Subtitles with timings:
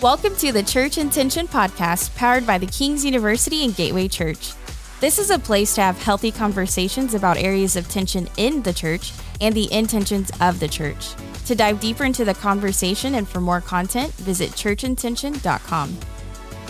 [0.00, 4.52] Welcome to the Church Intention podcast powered by the King's University and Gateway Church.
[5.00, 9.12] This is a place to have healthy conversations about areas of tension in the church
[9.40, 11.14] and the intentions of the church.
[11.46, 15.98] To dive deeper into the conversation and for more content, visit churchintention.com.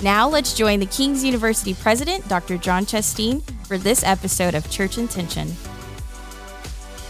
[0.02, 2.56] Now let's join the King's University president, Dr.
[2.56, 5.54] John Chasteen, for this episode of Church Intention.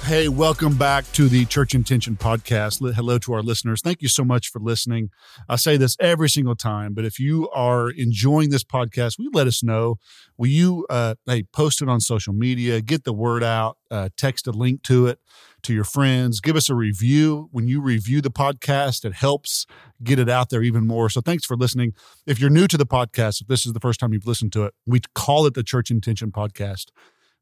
[0.09, 2.95] Hey, welcome back to the Church Intention podcast.
[2.95, 3.83] Hello to our listeners.
[3.83, 5.11] Thank you so much for listening.
[5.51, 9.47] I say this every single time, but if you are enjoying this podcast, you let
[9.47, 9.97] us know?
[10.39, 14.47] Will you, uh, hey, post it on social media, get the word out, uh, text
[14.47, 15.19] a link to it
[15.65, 17.51] to your friends, give us a review.
[17.53, 19.67] When you review the podcast, it helps
[20.03, 21.11] get it out there even more.
[21.11, 21.93] So thanks for listening.
[22.27, 24.65] If you're new to the podcast, if this is the first time you've listened to
[24.65, 26.87] it, we call it the Church Intention podcast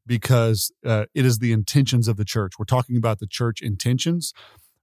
[0.07, 2.53] because uh, it is the intentions of the church.
[2.57, 4.33] We're talking about the church intentions,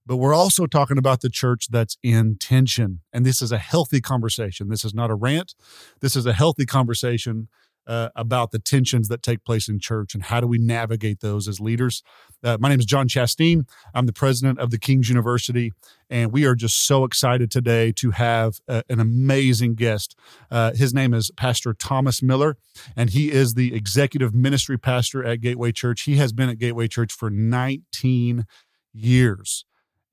[0.05, 3.01] but we're also talking about the church that's in tension.
[3.11, 4.69] And this is a healthy conversation.
[4.69, 5.55] This is not a rant.
[5.99, 7.47] This is a healthy conversation
[7.87, 11.47] uh, about the tensions that take place in church and how do we navigate those
[11.47, 12.03] as leaders.
[12.43, 13.67] Uh, my name is John Chasteen.
[13.93, 15.71] I'm the president of the King's University,
[16.09, 20.17] and we are just so excited today to have uh, an amazing guest.
[20.49, 22.57] Uh, his name is Pastor Thomas Miller,
[22.95, 26.03] and he is the executive ministry pastor at Gateway Church.
[26.03, 28.45] He has been at Gateway Church for 19
[28.93, 29.65] years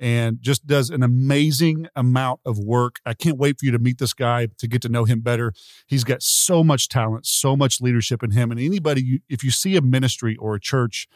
[0.03, 2.97] and just does an amazing amount of work.
[3.07, 5.53] I can't wait for you to meet this guy to get to know him better.
[5.87, 8.51] He's got so much talent, so much leadership in him.
[8.51, 11.07] And anybody, if you see a ministry or a church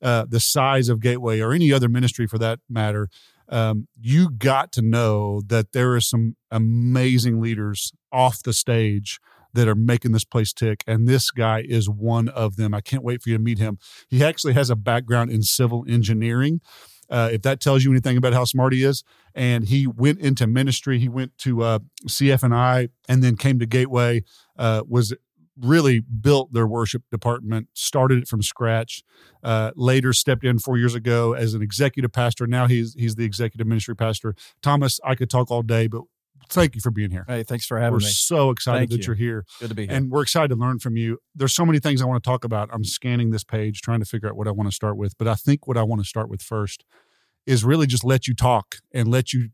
[0.00, 3.08] uh, the size of Gateway or any other ministry for that matter,
[3.48, 9.18] um, you got to know that there are some amazing leaders off the stage
[9.54, 10.84] that are making this place tick.
[10.86, 12.74] And this guy is one of them.
[12.74, 13.78] I can't wait for you to meet him.
[14.08, 16.60] He actually has a background in civil engineering.
[17.10, 19.04] Uh, if that tells you anything about how smart he is.
[19.34, 20.98] And he went into ministry.
[20.98, 24.22] He went to uh, CFNI and then came to Gateway.
[24.58, 25.14] Uh, was
[25.58, 29.02] really built their worship department, started it from scratch.
[29.42, 32.46] Uh, later, stepped in four years ago as an executive pastor.
[32.46, 34.34] Now he's he's the executive ministry pastor.
[34.62, 36.02] Thomas, I could talk all day, but
[36.48, 37.24] thank you for being here.
[37.28, 38.04] Hey, thanks for having we're me.
[38.06, 39.12] We're so excited thank that you.
[39.12, 39.44] are here.
[39.60, 39.94] Good to be here.
[39.96, 41.18] And we're excited to learn from you.
[41.34, 42.68] There's so many things I want to talk about.
[42.72, 45.16] I'm scanning this page, trying to figure out what I want to start with.
[45.18, 46.84] But I think what I want to start with first
[47.46, 49.50] is really just let you talk and let you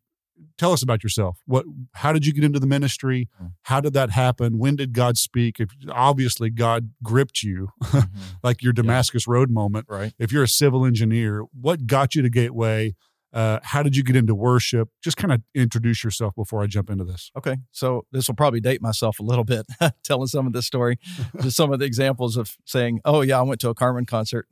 [0.58, 1.38] tell us about yourself.
[1.46, 3.28] What how did you get into the ministry?
[3.38, 3.46] Hmm.
[3.62, 4.58] How did that happen?
[4.58, 5.60] When did God speak?
[5.60, 8.08] If obviously God gripped you Mhm.
[8.42, 9.86] like your Damascus Road moment.
[9.88, 10.12] right.
[10.18, 12.94] If you're a civil engineer, what got you to Gateway?
[13.32, 14.88] Uh, how did you get into worship?
[15.02, 17.30] Just kind of introduce yourself before I jump into this.
[17.36, 17.56] Okay.
[17.70, 19.66] So this will probably date myself a little bit,
[20.04, 20.98] telling some of this story,
[21.40, 24.46] just some of the examples of saying, "Oh yeah, I went to a Carmen concert."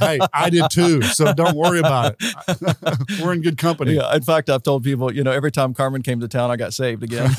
[0.00, 3.20] hey, I did too, so don't worry about it.
[3.22, 3.94] We're in good company.
[3.94, 4.14] yeah.
[4.14, 6.74] In fact, I've told people, you know, every time Carmen came to town, I got
[6.74, 7.30] saved again.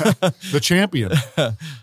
[0.52, 1.12] The champion.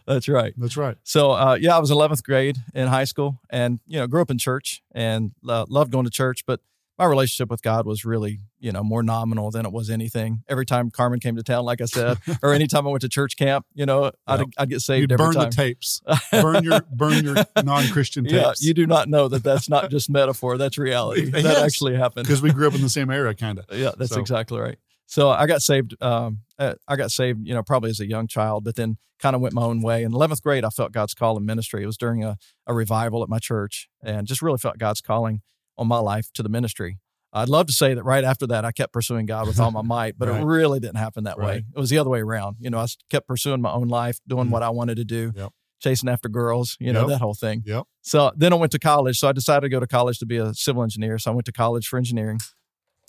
[0.05, 0.53] That's right.
[0.57, 0.97] That's right.
[1.03, 4.31] So uh, yeah, I was 11th grade in high school, and you know, grew up
[4.31, 6.59] in church and uh, loved going to church, but
[6.97, 10.43] my relationship with God was really, you know, more nominal than it was anything.
[10.47, 13.35] Every time Carmen came to town, like I said, or anytime I went to church
[13.37, 14.41] camp, you know, I'd.
[14.57, 15.49] I'd get You saved every burn time.
[15.49, 16.01] the tapes.
[16.31, 18.63] Burn your burn your non-Christian Yeah, tapes.
[18.63, 20.57] you do not know that that's not just metaphor.
[20.57, 21.29] That's reality.
[21.31, 22.27] That actually happened.
[22.27, 23.65] because we grew up in the same era, kind of.
[23.77, 24.77] Yeah, that's So- exactly right.
[25.07, 25.95] So I got saved.
[26.01, 29.35] Um, uh, I got saved, you know, probably as a young child, but then kind
[29.35, 30.01] of went my own way.
[30.03, 31.83] In 11th grade, I felt God's call in ministry.
[31.83, 35.41] It was during a, a revival at my church and just really felt God's calling
[35.77, 36.99] on my life to the ministry.
[37.33, 39.81] I'd love to say that right after that, I kept pursuing God with all my
[39.81, 40.41] might, but Right.
[40.41, 41.45] it really didn't happen that Right.
[41.47, 41.65] way.
[41.75, 42.57] It was the other way around.
[42.59, 44.51] You know, I kept pursuing my own life, doing Mhm.
[44.51, 45.51] what I wanted to do, Yep.
[45.81, 47.09] chasing after girls, you know, Yep.
[47.09, 47.61] that whole thing.
[47.65, 47.83] Yep.
[48.03, 49.19] So then I went to college.
[49.19, 51.17] So I decided to go to college to be a civil engineer.
[51.19, 52.39] So I went to college for engineering.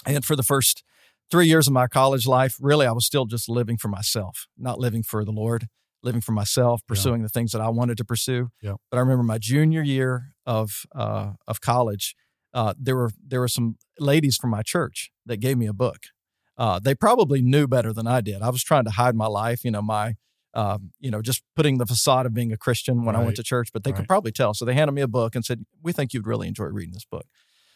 [0.05, 0.83] And for the first
[1.31, 4.79] three years of my college life, really, I was still just living for myself, not
[4.81, 5.69] living for the Lord,
[6.03, 6.89] living for myself, Yeah.
[6.89, 8.51] pursuing the things that I wanted to pursue.
[8.61, 8.75] Yeah.
[8.91, 12.15] But I remember my junior year of uh, of college,
[12.57, 16.01] uh, there were there were some ladies from my church that gave me a book.
[16.59, 18.43] Uh, they probably knew better than I did.
[18.43, 20.17] I was trying to hide my life, you know, my
[20.55, 23.43] um, you know, just putting the facade of being a Christian when I went to
[23.45, 23.99] church, but they Right.
[23.99, 24.55] could probably tell.
[24.55, 27.05] So they handed me a book and said, "We think you'd really enjoy reading this
[27.05, 27.27] book."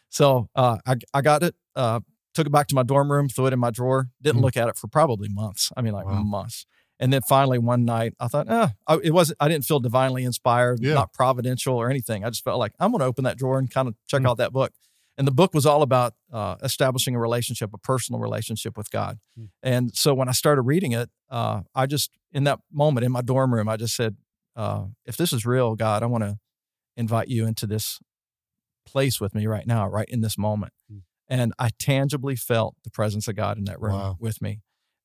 [0.08, 2.00] So uh, I I got it, uh,
[2.34, 4.44] took it back to my dorm room, threw it in my drawer, didn't Mhm.
[4.44, 5.70] look at it for probably months.
[5.76, 6.22] I mean, like Wow.
[6.24, 6.66] months.
[7.02, 9.38] And then finally one night, I thought, ah, I, it wasn't.
[9.40, 10.94] I didn't feel divinely inspired, Yeah.
[10.94, 12.24] not providential or anything.
[12.24, 14.28] I just felt like I'm going to open that drawer and kind of check Mm.
[14.28, 14.72] out that book.
[15.16, 19.18] And the book was all about uh, establishing a relationship, a personal relationship with God.
[19.38, 19.48] Mm.
[19.62, 23.22] And so when I started reading it, uh, I just in that moment in my
[23.22, 24.16] dorm room, I just said,
[24.54, 26.38] uh, "If this is real, God, I want to
[26.96, 27.98] invite you into this
[28.86, 31.02] place with me right now, right in this moment." Mm.
[31.28, 34.16] And I tangibly felt the presence of God in that room Wow.
[34.18, 34.60] with me.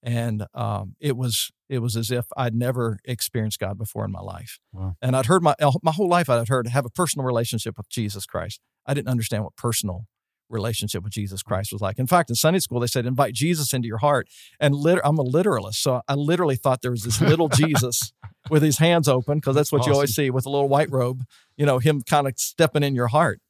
[0.05, 4.21] And um, it was it was as if I'd never experienced God before in my
[4.21, 4.59] life.
[4.71, 4.95] Wow.
[5.01, 8.25] And I'd heard my my whole life I'd heard have a personal relationship with Jesus
[8.25, 8.61] Christ.
[8.85, 10.05] I didn't understand what personal
[10.47, 11.97] relationship with Jesus Christ was like.
[11.97, 14.27] In fact, in Sunday school, they said, invite Jesus into your heart.
[14.59, 15.81] And lit- I'm a literalist.
[15.81, 18.13] So I literally thought there was this little Jesus
[18.51, 19.89] with his hands open, because that's what Awesome.
[19.89, 21.23] you always see with a little white robe,
[21.57, 23.41] you know, him kind of stepping in your heart.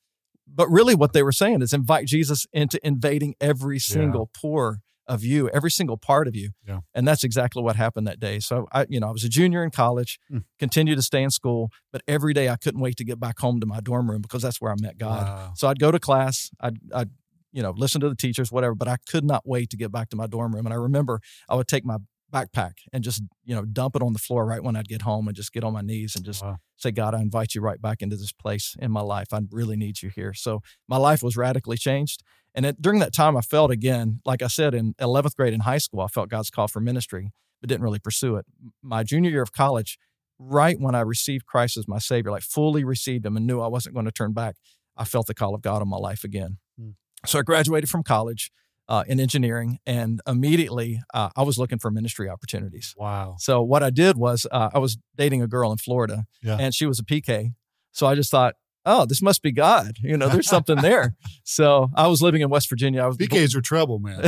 [0.47, 5.23] But really, what they were saying is invite Jesus into invading every single pore of
[5.23, 6.49] you, every single part of you.
[6.67, 6.79] Yeah.
[6.93, 8.39] And that's exactly what happened that day.
[8.39, 10.39] So I, you know, I was a junior in college, Hmm.
[10.59, 13.59] continued to stay in school, but every day I couldn't wait to get back home
[13.59, 15.27] to my dorm room because that's where I met God.
[15.27, 15.51] Wow.
[15.55, 17.09] So I'd go to class, I'd, I'd,
[17.53, 20.09] you know, listen to the teachers, whatever, but I could not wait to get back
[20.09, 20.65] to my dorm room.
[20.65, 21.97] And I remember I would take my
[22.35, 25.27] backpack and just, you know, dump it on the floor right when I'd get home
[25.27, 26.57] and just get on my knees and just Wow.
[26.77, 29.27] say, God, I invite you right back into this place in my life.
[29.33, 30.33] I really need you here.
[30.33, 32.23] So my life was radically changed.
[32.53, 35.61] And it, during that time, I felt again, like I said, in 11th grade in
[35.61, 38.45] high school, I felt God's call for ministry, but didn't really pursue it.
[38.81, 39.97] My junior year of college,
[40.39, 43.67] right when I received Christ as my Savior, like fully received Him and knew I
[43.67, 44.55] wasn't going to turn back,
[44.97, 46.57] I felt the call of God on my life again.
[46.79, 46.91] Hmm.
[47.25, 48.51] So I graduated from college
[48.87, 52.93] uh, in engineering, and immediately uh, I was looking for ministry opportunities.
[52.97, 53.35] Wow.
[53.39, 56.57] So what I did was uh, I was dating a girl in Florida, Yeah.
[56.59, 57.53] and she was a PK.
[57.91, 58.55] So I just thought,
[58.85, 59.95] oh, this must be God.
[60.03, 61.15] You know, there's something there.
[61.47, 63.03] So I was living in West Virginia.
[63.03, 64.19] I was PKs are trouble, man.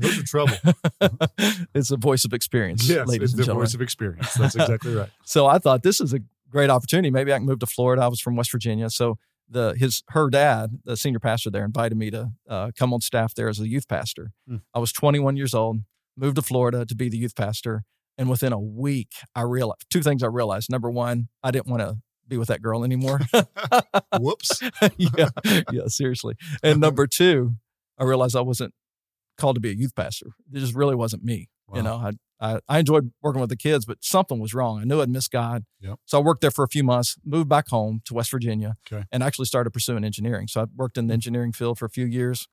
[0.00, 0.54] Those are trouble.
[1.74, 3.64] it's a voice of experience, yes, ladies it's and the gentlemen.
[3.66, 4.34] voice of experience.
[4.34, 5.08] That's exactly right.
[5.24, 7.10] so I thought this is a great opportunity.
[7.10, 8.02] Maybe I can move to Florida.
[8.02, 9.18] I was from West Virginia, so
[9.52, 13.34] the his her dad, the senior pastor there, invited me to uh, come on staff
[13.34, 14.32] there as a youth pastor.
[14.48, 14.56] Hmm.
[14.74, 15.78] I was 21 years old,
[16.16, 17.84] moved to Florida to be the youth pastor,
[18.18, 20.22] and within a week, I realized two things.
[20.22, 21.96] I realized number one, I didn't want to
[22.28, 23.20] be with that girl anymore.
[24.18, 24.60] Whoops.
[24.96, 25.28] yeah,
[25.70, 26.34] yeah, seriously.
[26.62, 27.56] And number two,
[27.98, 28.74] I realized I wasn't
[29.38, 30.28] called to be a youth pastor.
[30.52, 31.48] It just really wasn't me.
[31.66, 31.76] Wow.
[31.76, 32.12] You know, I,
[32.42, 34.80] I I enjoyed working with the kids, but something was wrong.
[34.80, 35.64] I knew I'd missed God.
[35.80, 35.98] Yep.
[36.04, 39.04] So I worked there for a few months, moved back home to West Virginia, Okay.
[39.12, 40.48] and actually started pursuing engineering.
[40.48, 42.48] So I worked in the engineering field for a few years.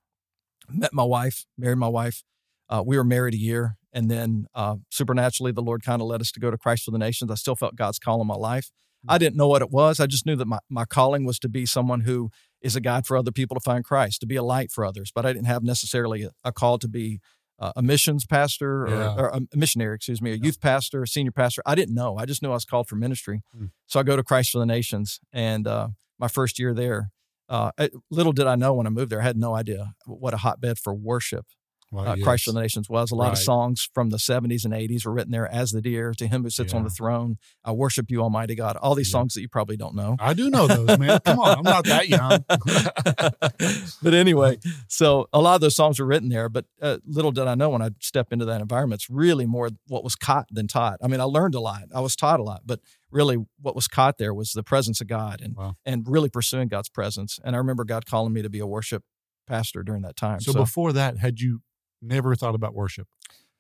[0.70, 2.24] Met my wife, married my wife.
[2.70, 6.22] Uh, we were married a year, and then uh, supernaturally, the Lord kind of led
[6.22, 7.32] us to go to Christ for the Nations.
[7.32, 8.70] I still felt God's call in my life.
[9.08, 10.00] I didn't know what it was.
[10.02, 12.30] I just knew that my, my calling was to be someone who
[12.62, 15.10] is a guide for other people to find Christ, to be a light for others.
[15.16, 17.22] But I didn't have necessarily a, a call to be
[17.60, 19.16] uh, a missions pastor or, Yeah.
[19.16, 21.62] or a missionary, excuse me, a youth pastor, a senior pastor.
[21.66, 22.18] I didn't know.
[22.18, 23.42] I just knew I was called for ministry.
[23.56, 23.66] Hmm.
[23.88, 27.12] So I go to Christ for the Nations, and uh, my first year there,
[27.50, 27.72] uh,
[28.12, 30.78] little did I know when I moved there, I had no idea what a hotbed
[30.80, 31.46] for worship
[31.92, 33.10] Wow, uh, Christ for the Nations was.
[33.10, 36.14] A lot of songs from the 70s and 80s were written there as the deer,
[36.20, 37.38] to him who sits on the throne.
[37.66, 38.76] I worship you, Almighty God.
[38.78, 39.14] All these Yeah.
[39.20, 40.16] songs that you probably don't know.
[40.20, 41.20] I do know those, man.
[41.26, 41.58] Come on.
[41.58, 42.46] I'm not that young.
[44.04, 46.50] but anyway, so a lot of those songs were written there.
[46.50, 49.70] But uh, little did I know when I stepped into that environment, it's really more
[49.88, 51.00] what was caught than taught.
[51.04, 52.80] I mean, I learned a lot, I was taught a lot, but
[53.12, 55.76] really what was caught there was the presence of God and Wow.
[55.86, 57.40] and really pursuing God's presence.
[57.44, 59.04] And I remember God calling me to be a worship
[59.48, 60.40] pastor during that time.
[60.42, 61.62] So, before that, had you
[62.02, 63.08] never thought about worship?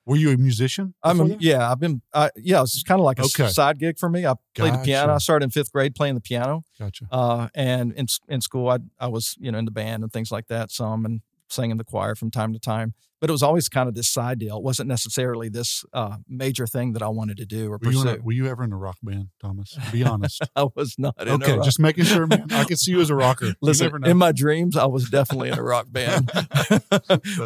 [0.06, 0.96] Were you a musician?
[1.04, 3.48] I'm a, yeah, I've been uh, yeah, it's kind of like a Okay.
[3.50, 4.26] side gig for me.
[4.26, 5.14] I played the piano.
[5.14, 6.64] I started in fifth grade playing the piano.
[6.80, 7.06] Gotcha.
[7.12, 10.32] Uh, and in in school, I I was you know in the band and things
[10.32, 12.94] like that, some and sang in the choir from time to time.
[13.22, 14.56] But it was always kind of this side deal.
[14.56, 18.08] It wasn't necessarily this uh, major thing that I wanted to do or Were you,
[18.08, 19.78] a, were you ever in a rock band, Thomas?
[19.92, 20.42] Be honest.
[20.56, 21.16] I was not.
[21.22, 22.48] In a okay, rock- just making sure, man.
[22.52, 23.54] I could see you as a rocker.
[23.62, 24.10] Listen, never know.
[24.10, 26.32] in my dreams, I was definitely in a rock band.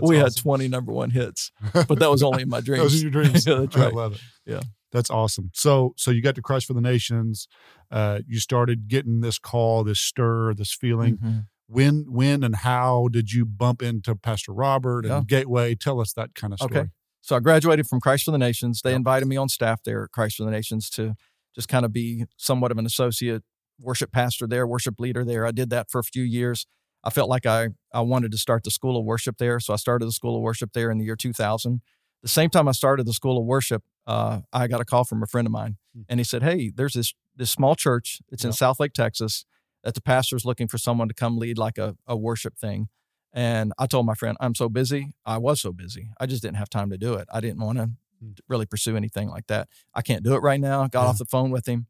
[0.03, 2.83] we had 20 number one hits, but that was only in my dreams.
[2.83, 3.47] Those are your dreams.
[3.47, 4.21] Yeah, that's I love it.
[4.45, 4.61] Yeah.
[4.91, 5.49] That's awesome.
[5.55, 7.47] So so you got to Christ for the Nations.
[7.89, 11.17] Uh, you started getting this call, this stir, this feeling.
[11.17, 11.45] Mhm.
[11.73, 15.21] When when and how did you bump into Pastor Robert and Yeah.
[15.25, 15.75] Gateway?
[15.75, 16.77] Tell us that kind of story.
[16.77, 16.89] Okay.
[17.21, 18.81] So I graduated from Christ for the Nations.
[18.83, 21.15] They invited me on staff there at Christ for the Nations to
[21.55, 23.43] just kind of be somewhat of an associate
[23.79, 25.45] worship pastor there, worship leader there.
[25.45, 26.67] I did that for a few years.
[27.03, 29.77] I felt like I I wanted to start the school of worship there, so I
[29.77, 31.81] started the school of worship there in the year 2000.
[32.21, 35.21] The same time I started the school of worship, uh, I got a call from
[35.23, 36.01] a friend of mine, Hmm.
[36.07, 38.21] and he said, "Hey, there's this this small church.
[38.31, 38.51] It's in.
[38.51, 39.45] Southlake, Texas.
[39.83, 42.87] That the pastor's looking for someone to come lead like a, a worship thing."
[43.35, 45.11] And I told my friend, I'm so busy.
[45.25, 46.11] I was so busy.
[46.19, 47.27] I just didn't have time to do it.
[47.33, 47.89] I didn't want to
[48.21, 48.31] Hmm.
[48.47, 49.67] really pursue anything like that.
[49.93, 50.87] I can't do it right now.
[50.87, 51.07] Got Yeah.
[51.09, 51.87] off the phone with him.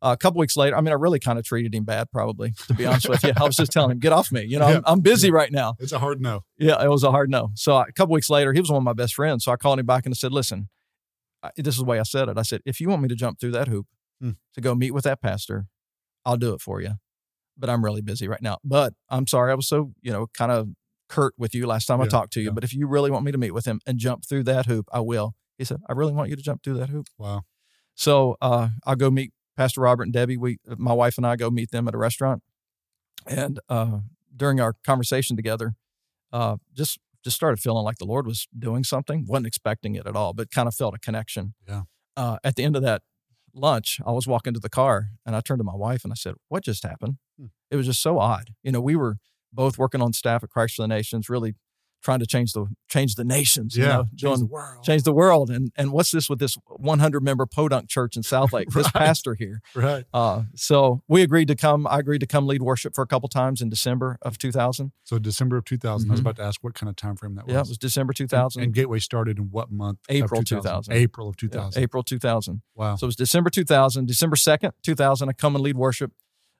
[0.00, 2.52] Uh, a couple weeks later, I mean, I really kind of treated him bad, probably,
[2.68, 3.32] to be honest with you.
[3.36, 4.44] I was just telling him, get off me.
[4.44, 4.76] You know, Yeah.
[4.76, 5.74] I'm, I'm busy right now.
[5.78, 6.40] It's a hard no.
[6.56, 7.50] Yeah, it was a hard no.
[7.54, 9.44] So a couple weeks later, he was one of my best friends.
[9.44, 10.68] So I called him back and I said, listen,
[11.42, 12.38] I, this is the way I said it.
[12.38, 13.86] I said, if you want me to jump through that hoop
[14.20, 14.30] Hmm.
[14.54, 15.66] to go meet with that pastor,
[16.24, 16.94] I'll do it for you.
[17.58, 18.58] But I'm really busy right now.
[18.64, 20.68] But I'm sorry, I was so, you know, kind of
[21.08, 22.46] curt with you last time I talked to you.
[22.46, 22.52] yeah.
[22.52, 24.88] But if you really want me to meet with him and jump through that hoop,
[24.92, 25.34] I will.
[25.56, 27.08] He said, I really want you to jump through that hoop.
[27.18, 27.42] Wow.
[27.94, 30.36] So uh, I'll go meet Pastor Robert and Debbie.
[30.36, 32.42] We, my wife and I, go meet them at a restaurant,
[33.26, 33.98] and uh,
[34.36, 35.74] during our conversation together,
[36.32, 39.26] uh, just just started feeling like the Lord was doing something.
[39.26, 41.54] wasn't expecting it at all, but kind of felt a connection.
[41.66, 41.82] Yeah.
[42.16, 43.02] Uh, at the end of that
[43.58, 46.16] lunch, I was walking to the car, and I turned to my wife and I
[46.16, 47.46] said, "What just happened?" Hmm.
[47.70, 48.54] It was just so odd.
[48.62, 49.18] You know, we were
[49.52, 51.54] both working on staff at Christ for the Nations, really
[52.02, 53.76] trying to change the change the nations.
[53.76, 53.88] you Yeah.
[53.88, 54.84] know, Change doing- the world.
[54.84, 55.50] change the world.
[55.50, 58.68] And and what's this with this 100 member Podunk Church in South Lake?
[58.70, 59.60] This pastor here.
[59.74, 60.04] Right.
[60.14, 61.86] Uh, so we agreed to come.
[61.86, 64.92] I agreed to come lead worship for a couple times in December of 2000.
[65.04, 66.08] So December of 2000.
[66.08, 66.22] I was Mhm.
[66.22, 67.52] about to ask what kind of time frame that was.
[67.54, 68.62] Yeah, it was December 2000.
[68.62, 69.98] And Gateway started in what month?
[70.08, 70.94] April 2000.
[70.94, 71.82] April of Yeah, 2000.
[71.82, 72.62] April 2000.
[72.74, 72.96] Wow.
[72.96, 74.06] So it was December 2000.
[74.06, 75.28] December 2nd, 2000.
[75.28, 76.12] I come and lead worship.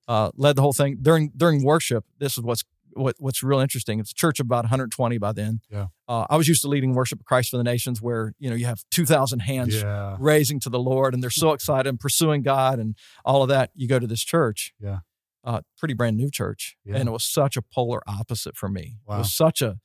[0.08, 2.04] Uh, led the whole thing during during worship.
[2.18, 2.64] This is what's
[2.98, 4.00] what, what's real interesting.
[4.00, 5.60] It's a church of about 120 by then.
[5.70, 5.86] Yeah.
[6.06, 8.56] Uh, I was used to leading worship of Christ for the Nations, where you know
[8.56, 10.16] you have 2,000 hands yeah.
[10.18, 13.70] raising to the Lord and they're so excited and pursuing God and all of that.
[13.74, 14.72] You go to this church.
[14.80, 14.98] Yeah.
[15.44, 16.76] Uh, pretty brand new church.
[16.84, 16.96] Yeah.
[16.96, 18.98] And it was such a polar opposite for me.
[19.06, 19.18] It Wow.
[19.18, 19.78] was such a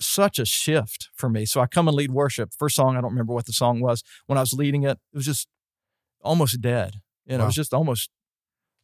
[0.00, 1.46] such a shift for me.
[1.46, 2.50] So I come and lead worship.
[2.58, 4.02] First song, I don't remember what the song was.
[4.26, 5.46] When I was leading it, it was just
[6.22, 6.94] almost dead.
[7.24, 8.10] You know, it was just almost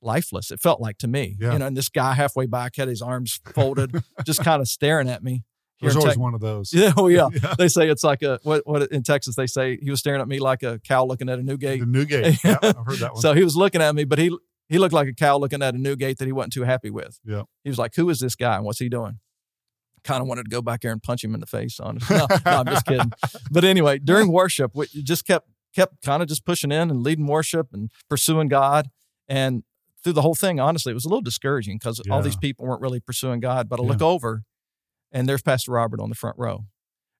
[0.02, 0.50] lifeless.
[0.50, 1.36] It felt like to me.
[1.40, 1.52] Yeah.
[1.52, 5.08] You know, and this guy halfway back had his arms folded, just kind of staring
[5.08, 5.44] at me.
[5.78, 6.72] Here There's always Tex- one of those.
[6.74, 7.28] Yeah, oh yeah.
[7.42, 7.54] Yeah.
[7.58, 10.28] They say it's like a what what in Texas they say he was staring at
[10.28, 11.80] me like a cow looking at a new gate.
[11.80, 12.38] The new gate.
[12.44, 13.22] Yeah, I've heard that one.
[13.22, 14.36] So he was looking at me, but he
[14.68, 16.90] he looked like a cow looking at a new gate that he wasn't too happy
[16.90, 17.18] with.
[17.24, 17.42] Yeah.
[17.64, 19.18] He was like, "Who is this guy and what's he doing?"
[20.04, 21.98] Kind of wanted to go back there and punch him in the face on.
[22.10, 23.12] No, no, I'm just kidding.
[23.50, 27.26] But anyway, during worship, we just kept kept kind of just pushing in and leading
[27.26, 28.90] worship and pursuing God.
[29.28, 29.62] And
[30.02, 32.80] through the whole thing, honestly, it was a little discouraging because all these people weren't
[32.80, 33.68] really pursuing God.
[33.68, 33.88] But I Yeah.
[33.90, 34.42] look over,
[35.12, 36.66] and there's Pastor Robert on the front row,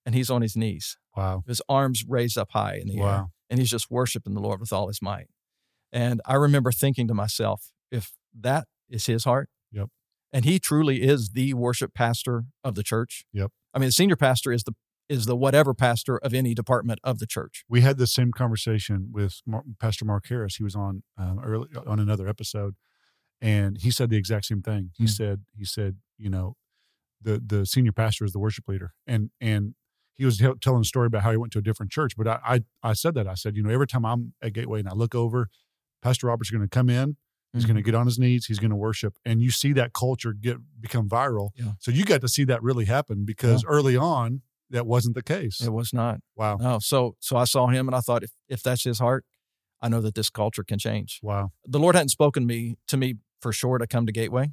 [0.05, 1.45] and he's on his knees wow.
[1.47, 3.07] his arms raised up high in the air
[3.51, 5.27] and he's just worshiping the lord with all his might
[5.93, 9.89] and i remember thinking to myself if that is his heart Yep.
[10.33, 13.51] and he truly is the worship pastor of the church Yep.
[13.75, 14.73] i mean the senior pastor is the
[15.09, 19.09] is the whatever pastor of any department of the church We had the same conversation
[19.13, 20.57] with Mar- Pastor Mark Harris.
[20.57, 22.75] He was on um, early on another episode,
[23.41, 24.91] and he said the exact same thing.
[24.97, 25.09] He Hmm.
[25.09, 26.57] said he said you know
[27.21, 29.75] the the senior pastor is the worship leader, and and
[30.15, 32.17] he was tell- telling a story about how he went to a different church.
[32.17, 34.81] But I I, I said that I said you know every time I'm at Gateway
[34.81, 35.49] and I look over,
[36.03, 37.17] Pastor Robert's is going to come in.
[37.53, 37.69] He's Mm-hmm.
[37.73, 38.47] going to get on his knees.
[38.47, 41.51] He's going to worship, and you see that culture get become viral.
[41.57, 41.73] Yeah.
[41.81, 44.41] So you got to see that really happen because early on
[44.73, 45.61] that wasn't the case.
[45.61, 48.63] it was not Wow, no so so i saw him and i thought if if
[48.63, 49.25] that's his heart
[49.81, 52.97] i know that this culture can change wow, the Lord hadn't spoken to me to
[52.97, 54.53] me for sure to come to Gateway,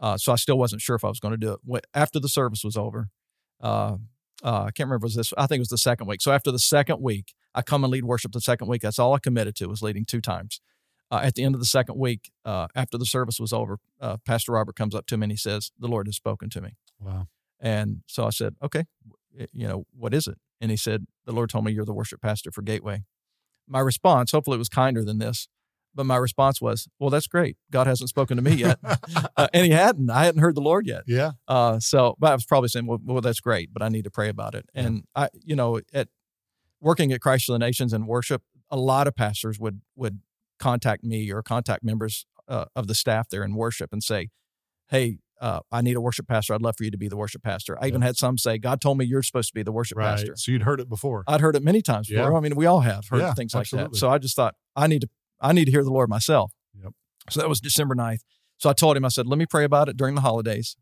[0.00, 1.86] uh, so I still wasn't sure if I was going to do it.
[1.94, 3.08] After the service was over,
[3.60, 3.96] uh,
[4.44, 5.32] uh, I can't remember if it was this.
[5.38, 6.20] I think it was the second week.
[6.20, 8.82] So after the second week, I come and lead worship the second week.
[8.82, 10.60] That's all I committed to was leading two times.
[11.10, 14.16] Uh, at the end of the second week, uh, after the service was over, uh,
[14.26, 16.70] Pastor Robert comes up to me and he says, "The Lord has spoken to me."
[17.00, 17.28] wow,
[17.60, 18.84] And so I said, okay,
[19.52, 20.38] you know, what is it?
[20.60, 23.04] And he said, the Lord told me you're the worship pastor for Gateway.
[23.66, 25.48] My response, hopefully it was kinder than this,
[25.94, 27.56] but my response was, well, that's great.
[27.70, 28.78] God hasn't spoken to me yet.
[29.36, 30.10] uh, and he hadn't.
[30.10, 31.02] I hadn't heard the Lord yet.
[31.06, 34.04] yeah, Uh, so, but I was probably saying, well, well, that's great, but I need
[34.04, 34.68] to pray about it.
[34.74, 36.08] And I, you know, at
[36.80, 40.20] working at Christ for the Nations and worship, a lot of pastors would would
[40.58, 44.30] contact me or contact members uh, of the staff there in worship and say,
[44.88, 46.54] "Hey, uh, I need a worship pastor.
[46.54, 48.80] I'd love for you to be the worship pastor." I even had some say, "God
[48.80, 50.06] told me you're supposed to be the worship right.
[50.16, 51.24] pastor." So you'd heard it before.
[51.26, 52.22] I'd heard it many times Yeah.
[52.22, 52.36] before.
[52.38, 53.90] I mean, we all have heard Yeah, things like absolutely.
[53.90, 53.98] that.
[53.98, 55.08] So I just thought I need to
[55.40, 56.52] I need to hear the Lord myself.
[56.82, 56.92] Yep.
[57.30, 58.20] So that was December 9th.
[58.58, 60.76] So I told him, I said, let me pray about it during the holidays.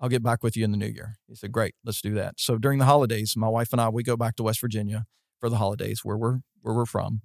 [0.00, 1.16] I'll get back with you in the new year.
[1.28, 2.34] He said, great, let's do that.
[2.38, 5.04] So during the holidays, my wife and I, we go back to West Virginia
[5.38, 7.20] for the holidays where we're where we're from.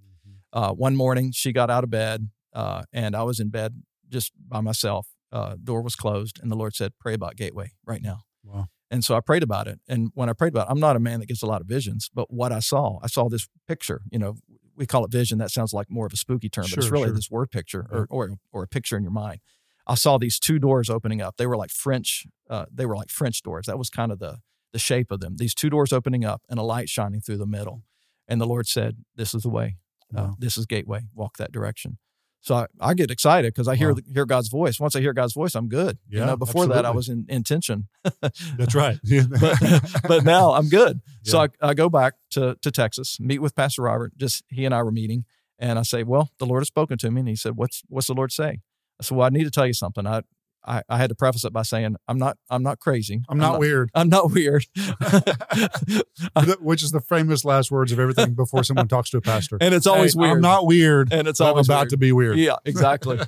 [0.54, 4.32] Uh, one morning, she got out of bed, uh, and I was in bed just
[4.48, 5.08] by myself.
[5.36, 8.66] Uh, door was closed, and the Lord said, "Pray about Gateway right now." Wow.
[8.92, 9.80] And so I prayed about it.
[9.88, 11.68] And when I prayed about it, I'm not a man that gets a lot of
[11.68, 14.02] visions, but what I saw, I saw this picture.
[14.12, 14.36] You know,
[14.78, 15.38] we call it vision.
[15.40, 17.16] That sounds like more of a spooky term, but it's really sure.
[17.16, 18.24] this word picture or, or
[18.54, 19.40] or a picture in your mind.
[19.88, 21.36] I saw these two doors opening up.
[21.38, 22.26] They were like French.
[22.50, 23.66] Uh, they were like French doors.
[23.66, 24.38] That was kind of the
[24.72, 25.36] the shape of them.
[25.38, 27.84] These two doors opening up and a light shining through the middle.
[28.28, 29.78] And the Lord said, "This is the way.
[30.16, 30.36] Uh, Wow.
[30.40, 31.02] this is gateway.
[31.14, 31.98] Walk that direction."
[32.46, 34.00] So I, I get excited because I hear Wow.
[34.14, 34.80] hear God's voice.
[34.80, 35.98] Once I hear God's voice, I'm good.
[36.08, 37.88] you Yeah, know, before that, I was in, in tension.
[38.22, 39.00] That's right.
[39.40, 39.58] but
[40.08, 41.02] but now I'm good.
[41.24, 44.16] So I, I go back to to Texas, meet with Pastor Robert.
[44.16, 45.26] Just he and I were meeting,
[45.58, 48.06] and I say, "Well, the Lord has spoken to me." And he said, "What's what's
[48.08, 48.60] the Lord say?"
[49.00, 50.06] I said, "Well, I need to tell you something.
[50.06, 50.22] I
[50.68, 53.22] I, I had to preface it by saying I'm not I'm not crazy.
[53.30, 53.92] I'm not, weird.
[53.94, 54.66] I'm not weird.
[56.60, 59.58] Which is the famous last words of everything before someone talks to a pastor.
[59.62, 60.34] and it's always Hey, weird.
[60.34, 61.14] I'm not weird.
[61.14, 61.90] and it's but I'm always about weird.
[61.92, 62.38] to be weird.
[62.38, 63.20] Yeah, exactly.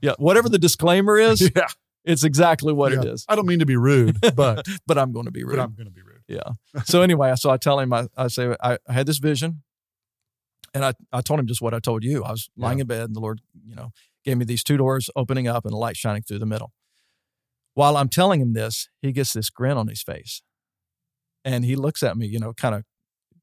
[0.00, 1.66] yeah, whatever the disclaimer is, Yeah.
[2.04, 3.12] it's exactly what it Yeah.
[3.12, 3.24] is.
[3.28, 5.56] I don't mean to be rude, but, But I'm going to be rude.
[5.56, 6.22] but I'm going to be rude.
[6.28, 6.82] Yeah.
[6.84, 9.62] So anyway, so I tell him, I, I say, I, I had this vision
[10.74, 12.24] and I, I told him just what I told you.
[12.24, 13.92] I was lying in bed and the Lord, you know,
[14.24, 16.72] gave me these two doors opening up and a light shining through the middle.
[17.74, 20.42] While I'm telling him this, he gets this grin on his face
[21.44, 22.84] and he looks at me, you know, kind of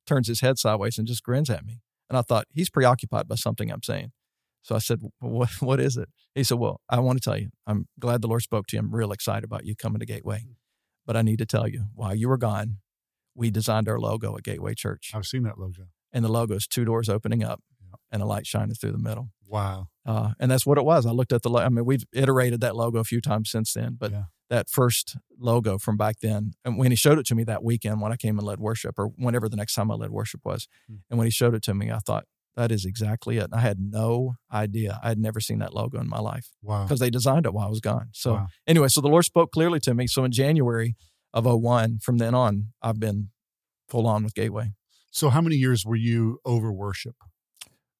[0.06, 1.82] turns his head sideways and just grins at me.
[2.10, 4.12] And I thought he's preoccupied by something I'm saying.
[4.62, 6.10] So I said, what, what is it?
[6.36, 8.80] He said, well, I want to tell you, I'm glad the Lord spoke to you.
[8.80, 10.40] I'm real excited about you coming to Gateway.
[10.40, 10.54] Hmm.
[11.06, 12.78] But I need to tell you, while you were gone,
[13.34, 15.12] we designed our logo at Gateway Church.
[15.16, 15.88] I've seen that logo.
[16.12, 17.62] And the logo is two doors opening up.
[18.12, 19.30] And a light shining through the middle.
[19.46, 19.88] Wow.
[20.06, 21.06] Uh, and that's what it was.
[21.06, 23.74] I looked at the, lo- I mean, we've iterated that logo a few times since
[23.74, 24.24] then, but Yeah.
[24.50, 28.02] that first logo from back then, and when he showed it to me that weekend
[28.02, 30.68] when I came and led worship, or whenever the next time I led worship was,
[30.88, 30.96] Hmm.
[31.10, 32.26] and when he showed it to me, I thought,
[32.56, 33.46] that is exactly it.
[33.46, 35.00] And I had no idea.
[35.04, 36.84] I had never seen that logo in my life Wow.
[36.84, 38.10] because they designed it while I was gone.
[38.12, 38.48] So Wow.
[38.68, 40.08] anyway, so the Lord spoke clearly to me.
[40.08, 40.96] So in January
[41.34, 43.30] of 01, from then on, I've been
[43.88, 44.74] full on with Gateway.
[45.12, 47.16] So how many years were you over worship?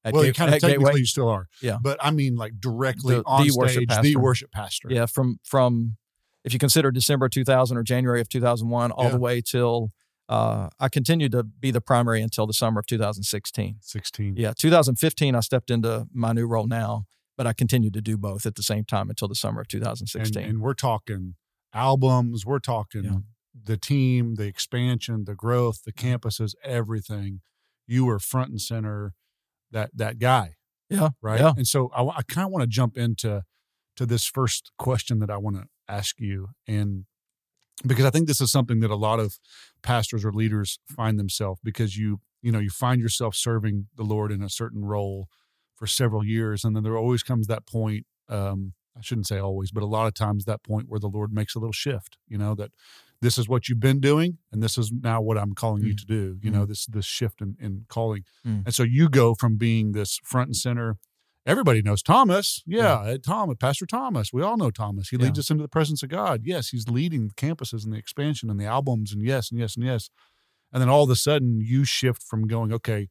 [0.04, 0.98] At well, Ga- you kind of technically Gateway.
[1.00, 1.46] you still are.
[1.62, 1.76] Yeah.
[1.80, 4.18] But I mean like directly The- on the stage, worship the pastor.
[4.20, 4.88] worship pastor.
[4.90, 5.96] Yeah, from from
[6.44, 9.10] if you consider December 2000 or January of 2001 all Yeah.
[9.10, 9.92] the way till
[10.30, 13.78] uh, I continued to be the primary until the summer of 2016.
[13.80, 14.36] 16.
[14.36, 17.04] Yeah, 2015 I stepped into my new role now,
[17.36, 19.70] but I continued to do both at the same time until the summer of And,
[19.70, 20.42] 2016.
[20.44, 21.34] and we're talking
[21.74, 23.16] albums, we're talking Yeah.
[23.64, 27.40] the team, the expansion, the growth, the campuses, everything.
[27.86, 29.14] You were front and center,
[29.72, 30.54] that that guy,
[30.88, 31.40] yeah, right?
[31.40, 31.52] Yeah.
[31.56, 33.42] And so I, I kind of want to jump into
[33.96, 37.04] to this first question that I want to ask you, and
[37.86, 39.38] because I think this is something that a lot of
[39.82, 44.32] pastors or leaders find themselves because you you know you find yourself serving the Lord
[44.32, 45.28] in a certain role
[45.76, 48.06] for several years, and then there always comes that point.
[48.28, 51.32] Um, I shouldn't say always, but a lot of times that point where the Lord
[51.32, 52.18] makes a little shift.
[52.28, 52.70] You know that
[53.22, 55.98] this is what you've been doing, and this is now what I'm calling you Mm.
[55.98, 56.38] to do.
[56.42, 58.64] You know this this shift in, in calling, Mm.
[58.66, 60.96] and so you go from being this front and center.
[61.46, 62.62] Everybody knows Thomas.
[62.66, 63.16] Yeah, Yeah.
[63.16, 64.30] Thomas, Pastor Thomas.
[64.32, 65.08] We all know Thomas.
[65.08, 65.24] He Yeah.
[65.24, 66.42] leads us into the presence of God.
[66.44, 69.74] Yes, he's leading the campuses and the expansion and the albums and yes and yes
[69.76, 70.10] and yes.
[70.72, 73.08] And then all of a sudden you shift from going, okay,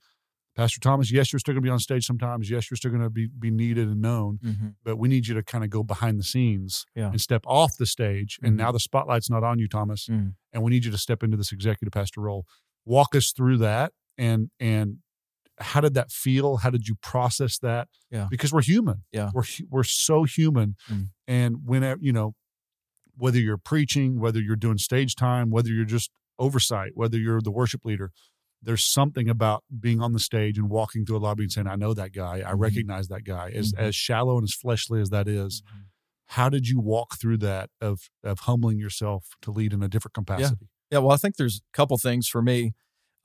[0.60, 2.50] Pastor Thomas, yes, you're still going to be on stage sometimes.
[2.50, 4.76] Yes, you're still going to be, be needed and known, Mhm.
[4.84, 7.10] but we need you to kind of go behind the scenes Yeah.
[7.12, 8.38] and step off the stage.
[8.44, 8.58] And Mhm.
[8.58, 10.36] now the spotlight's not on you, Thomas, Mm.
[10.52, 12.46] and we need you to step into this executive pastor role.
[12.84, 14.98] Walk us through that and and
[15.62, 16.58] how did that feel?
[16.58, 17.88] How did you process that?
[18.12, 18.28] Yeah.
[18.30, 19.04] Because we're human.
[19.14, 19.32] Yeah.
[19.34, 20.76] We're we're so human.
[20.90, 21.10] Mm.
[21.28, 22.36] And whenever, you know,
[23.16, 27.52] whether you're preaching, whether you're doing stage time, whether you're just oversight, whether you're the
[27.52, 28.12] worship leader,
[28.62, 31.76] there's something about being on the stage and walking through a lobby and saying, I
[31.76, 32.38] know that guy.
[32.46, 32.60] I Mhm.
[32.60, 33.50] recognize that guy.
[33.52, 33.80] As Mhm.
[33.80, 35.86] as shallow and as fleshly as that is, Mhm.
[36.28, 40.14] how did you walk through that of of humbling yourself to lead in a different
[40.14, 40.68] capacity?
[40.92, 42.74] Yeah, yeah well, I think there's a couple things for me.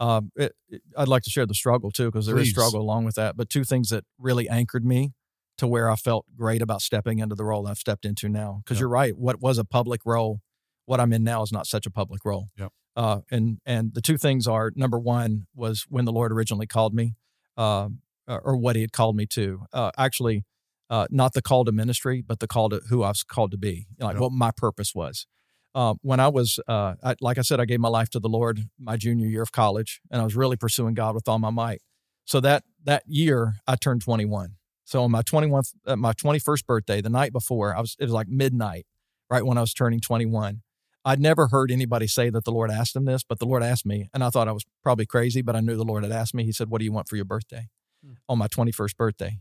[0.01, 2.51] Um, it, it- I'd like to share the struggle too, because there is Please.
[2.53, 3.37] struggle along with that.
[3.37, 5.15] But two things that really anchored me
[5.59, 8.63] to where I felt great about stepping into the role I've stepped into now.
[8.65, 8.81] Because Yep.
[8.81, 10.41] you're right, what was a public role,
[10.87, 12.49] what I'm in now is not such a public role.
[12.59, 12.73] Yep.
[12.97, 16.95] Uh, and and the two things are number one was when the Lord originally called
[16.95, 17.15] me,
[17.57, 19.63] um, or what He had called me to.
[19.73, 20.45] Uh, actually,
[20.91, 23.59] uh, not the call to ministry, but the call to who I was called to
[23.59, 25.27] be, like what my purpose was.
[25.75, 28.29] Uh, when I was, uh, I, like I said, I gave my life to the
[28.29, 31.51] Lord my junior year of college, and I was really pursuing God with all my
[31.51, 31.83] might.
[32.25, 34.55] So that that year, I turned 21.
[34.85, 38.13] So on my 21th, uh, my 21st birthday, the night before, I was it was
[38.13, 38.87] like midnight,
[39.29, 40.63] right when I was turning 21.
[41.05, 43.85] I'd never heard anybody say that the Lord asked him this, but the Lord asked
[43.85, 46.35] me, and I thought I was probably crazy, but I knew the Lord had asked
[46.35, 46.45] me.
[46.45, 47.69] He said, "What do you want for your birthday?"
[48.05, 48.15] Hmm.
[48.29, 49.39] On my 21st birthday,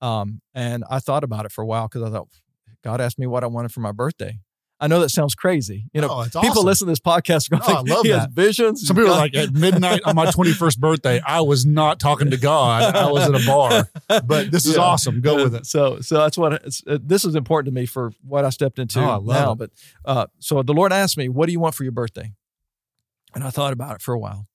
[0.00, 2.28] um, and I thought about it for a while because I thought
[2.82, 4.40] God asked me what I wanted for my birthday.
[4.78, 5.88] I know that sounds crazy.
[5.94, 6.64] You know, people awesome.
[6.66, 8.32] listen to this podcast going, No, I love he has that.
[8.32, 8.86] visions.
[8.86, 12.36] Some people are like, at midnight on my 21st birthday, I was not talking to
[12.36, 12.94] God.
[12.94, 13.88] I was at a bar.
[14.26, 14.82] But this is Yeah.
[14.82, 15.22] awesome.
[15.22, 15.64] Go with it.
[15.64, 18.78] So, so that's what it's, uh, this is important to me for what I stepped
[18.78, 19.52] into Oh, I love now.
[19.52, 19.58] it.
[19.58, 19.70] But
[20.04, 22.32] uh, so the Lord asked me, "What do you want for your birthday?"
[23.34, 24.46] And I thought about it for a while,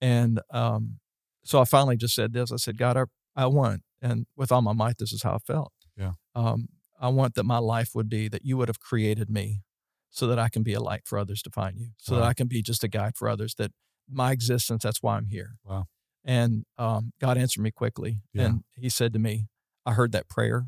[0.00, 0.98] and um,
[1.44, 2.50] so I finally just said this.
[2.52, 3.04] I said, "God, I,
[3.36, 5.72] I want, and with all my might, this is how I felt.
[5.96, 6.12] Yeah.
[6.34, 6.68] Um,
[7.00, 9.62] I want that my life would be that you would have created me,
[10.10, 12.34] so that I can be a light for others to find you, so that I
[12.34, 13.54] can be just a guide for others.
[13.56, 13.72] That
[14.10, 15.56] my existence, that's why I'm here.
[15.64, 15.84] Wow.
[16.24, 18.44] And um, God answered me quickly, Yeah.
[18.46, 19.46] and He said to me,
[19.86, 20.66] "I heard that prayer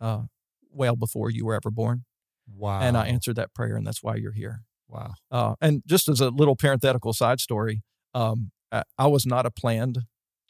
[0.00, 0.22] uh,
[0.70, 2.04] well before you were ever born.
[2.52, 2.80] Wow.
[2.80, 4.62] And I answered that prayer, and that's why you're here.
[4.88, 5.14] Wow.
[5.30, 7.82] Uh, and just as a little parenthetical side story,
[8.14, 10.00] um, I, I was not a planned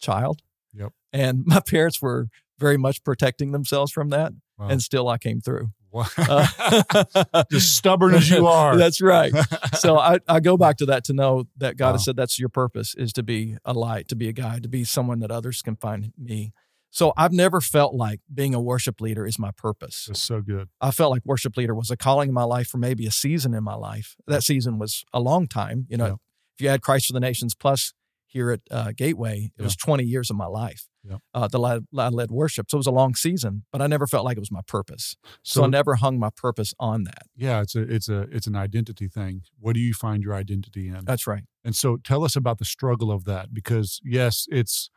[0.01, 0.41] child.
[0.73, 0.93] Yep.
[1.13, 4.33] And my parents were very much protecting themselves from that.
[4.59, 4.69] Wow.
[4.69, 5.71] And still I came through.
[5.95, 8.77] Uh, Just stubborn as you are.
[8.77, 9.33] That's right.
[9.79, 11.93] So I, I go back to that to know that God Wow.
[11.93, 14.69] has said that's your purpose is to be a light, to be a guide, to
[14.69, 16.53] be someone that others can find me.
[16.93, 20.07] So I've never felt like being a worship leader is my purpose.
[20.09, 20.69] That's so good.
[20.81, 23.55] I felt like worship leader was a calling in my life for maybe a season
[23.55, 24.17] in my life.
[24.27, 25.87] That season was a long time.
[25.89, 26.13] You know, Yeah.
[26.57, 27.93] if you add Christ for the Nations plus
[28.27, 31.17] here at uh, Gateway, it was 20 years of my life Yeah.
[31.33, 32.71] uh, that I, I led worship.
[32.71, 35.17] So it was a long season, but I never felt like it was my purpose.
[35.43, 37.23] So, So, I never hung my purpose on that.
[37.37, 39.43] yeah, it's a it's a it's an identity thing.
[39.59, 41.05] What do you find your identity in?
[41.07, 41.45] That's right.
[41.65, 44.91] And so tell us about the struggle of that because yes, it's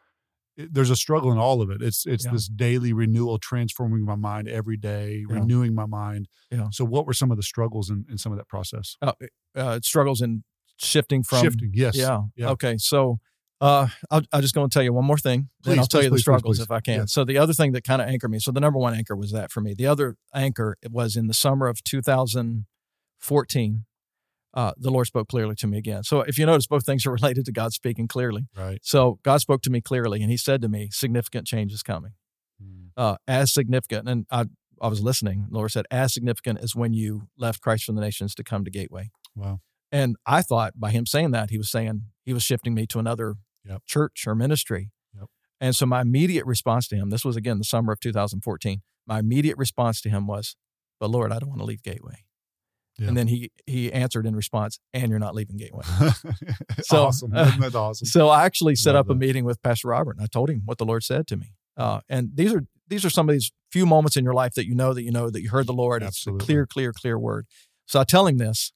[0.57, 1.81] it, there's a struggle in all of it.
[1.81, 2.31] It's it's Yeah.
[2.33, 5.35] this daily renewal, transforming my mind every day, Yeah.
[5.35, 6.27] renewing my mind.
[6.51, 6.67] Yeah.
[6.71, 8.97] So what were some of the struggles in, in some of that process?
[9.01, 9.13] Uh,
[9.55, 10.43] uh, struggles in
[10.77, 11.95] shifting from Shifting, yes.
[11.95, 12.23] Yeah.
[12.35, 12.49] Yeah.
[12.49, 12.77] Okay.
[12.77, 13.19] So
[13.63, 15.49] uh, I'll, I'm just going to tell you one more thing.
[15.63, 16.63] Please, I'll tell please, you the struggles please.
[16.63, 16.99] if I can.
[16.99, 17.06] Yeah.
[17.06, 18.39] So the other thing that kind of anchored me.
[18.39, 19.73] So the number one anchor was that for me.
[19.73, 23.86] The other anchor was in the summer of 2014.
[24.56, 26.04] Uh, the Lord spoke clearly to me again.
[26.04, 28.47] So if you notice, both things are related to God speaking clearly.
[28.56, 28.80] Right.
[28.84, 32.12] So God spoke to me clearly, and He said to me, "Significant change is coming."
[32.63, 32.89] Mm.
[32.97, 34.08] uh, as significant.
[34.08, 34.45] And I,
[34.82, 35.47] I was listening.
[35.49, 38.63] The Lord said, as significant as when you left Christ from the nations to come
[38.65, 39.10] to Gateway.
[39.36, 39.60] Wow.
[39.91, 42.99] And I thought by him saying that, he was saying he was shifting me to
[42.99, 43.36] another
[43.67, 43.84] Yep.
[43.86, 44.91] church or ministry.
[45.17, 45.30] Yep.
[45.62, 49.19] And so my immediate response to him, this was again the summer of 2014, my
[49.19, 50.56] immediate response to him was,
[50.99, 52.26] but Lord, I don't want to leave Gateway.
[52.97, 53.08] Yeah.
[53.08, 55.84] And then he he answered in response, and you're not leaving Gateway.
[56.84, 57.34] So, awesome.
[57.36, 58.06] Isn't that awesome?
[58.06, 60.63] So I actually set Love up a meeting with Pastor Robert, and I told him
[60.65, 61.54] what the Lord said to me.
[61.78, 64.67] Uh, and these are these are some of these few moments in your life that
[64.67, 66.04] you know that you know that you heard the Lord.
[66.04, 66.38] Absolutely.
[66.38, 67.47] It's a clear, clear, clear word.
[67.88, 68.73] So I tell him this.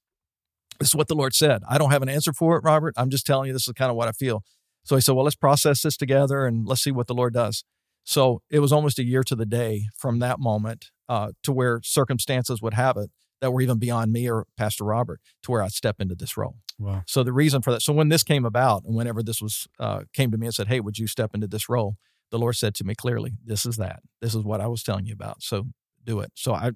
[0.78, 1.62] This is what the Lord said.
[1.68, 2.94] I don't have an answer for it, Robert.
[2.96, 4.42] I'm just telling you this is kind of what I feel.
[4.88, 7.64] So he said, "Well, let's process this together and let's see what the Lord does."
[8.04, 11.80] So it was almost a year to the day from that moment uh, to where
[11.84, 15.72] circumstances would have it that were even beyond me or Pastor Robert to where I'd
[15.72, 16.56] step into this role.
[16.78, 17.02] wow.
[17.06, 17.82] So the reason for that.
[17.82, 20.68] So when this came about, and whenever this was uh, came to me and said,
[20.68, 21.96] "Hey, would you step into this role?"
[22.30, 24.00] The Lord said to me clearly, "This is that.
[24.22, 25.42] This is what I was telling you about.
[25.42, 25.66] So
[26.04, 26.72] do it." So I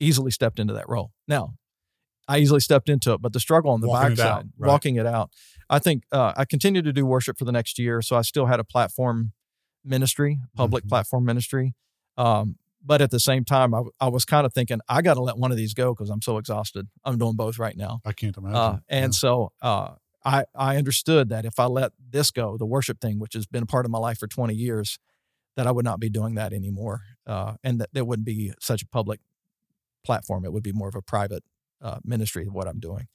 [0.00, 1.12] easily stepped into that role.
[1.28, 1.54] Now,
[2.26, 4.68] I easily stepped into it, but the struggle on the Walking it out, backside, right.
[4.68, 5.30] walking it out.
[5.70, 8.46] I think uh, I continued to do worship for the next year, so I still
[8.46, 9.32] had a platform
[9.84, 10.88] ministry, public Mhm.
[10.88, 11.74] platform ministry.
[12.18, 15.22] Um, but at the same time, I, I was kind of thinking, I got to
[15.22, 16.88] let one of these go because I'm so exhausted.
[17.04, 18.00] I'm doing both right now.
[18.04, 18.56] I can't imagine.
[18.56, 23.00] Uh, and so uh, I I understood that if I let this go, the worship
[23.00, 24.98] thing, which has been a part of my life for 20 years,
[25.56, 28.82] that I would not be doing that anymore, uh, and that there wouldn't be such
[28.82, 29.20] a public
[30.04, 30.44] platform.
[30.44, 31.44] It would be more of a private
[31.80, 33.08] uh, ministry of what I'm doing.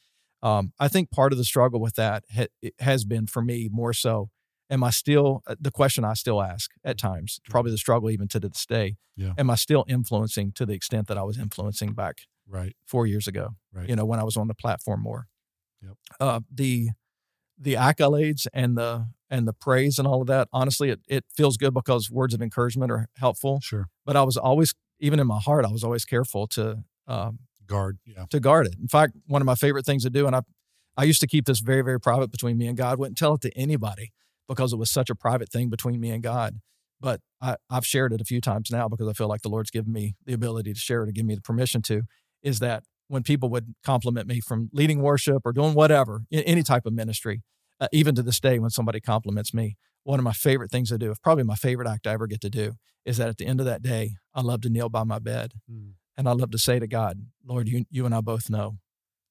[0.45, 3.93] Um, I think part of the struggle with that ha- has been for me more
[3.93, 4.29] so.
[4.69, 7.39] Am I still uh, the question I still ask at times?
[7.49, 8.97] Probably the struggle even to this day.
[9.15, 9.33] Yeah.
[9.39, 12.75] Am I still influencing to the extent that I was influencing back right.
[12.85, 13.55] four years ago?
[13.73, 13.89] Right.
[13.89, 15.27] You know, when I was on the platform more.
[15.81, 15.93] Yep.
[16.19, 16.89] Uh, the
[17.57, 20.47] the accolades and the and the praise and all of that.
[20.53, 23.59] Honestly, it it feels good because words of encouragement are helpful.
[23.61, 23.87] Sure.
[24.05, 27.97] But I was always, even in my heart, I was always careful to um, Guard.
[28.05, 28.25] Yeah.
[28.29, 28.75] to guard it.
[28.79, 30.41] In fact, one of my favorite things to do, and I
[30.97, 32.99] I used to keep this very very private between me and God.
[32.99, 34.11] Wouldn't tell it to anybody
[34.47, 36.59] because it was such a private thing between me and God.
[37.01, 39.71] But I, I've shared it a few times now because I feel like the Lord's
[39.71, 42.03] given me the ability to share it, to give me the permission to.
[42.41, 46.63] Is that when people would compliment me from leading worship or doing whatever, in any
[46.63, 47.43] type of ministry,
[47.79, 50.97] uh, even to this day, when somebody compliments me, one of my favorite things to
[50.97, 52.73] do, if probably my favorite act I ever get to do,
[53.03, 55.53] is that at the end of that day, I love to kneel by my bed
[55.71, 55.93] Mm.
[56.17, 58.77] And I love to say to God, Lord, you, you and I both know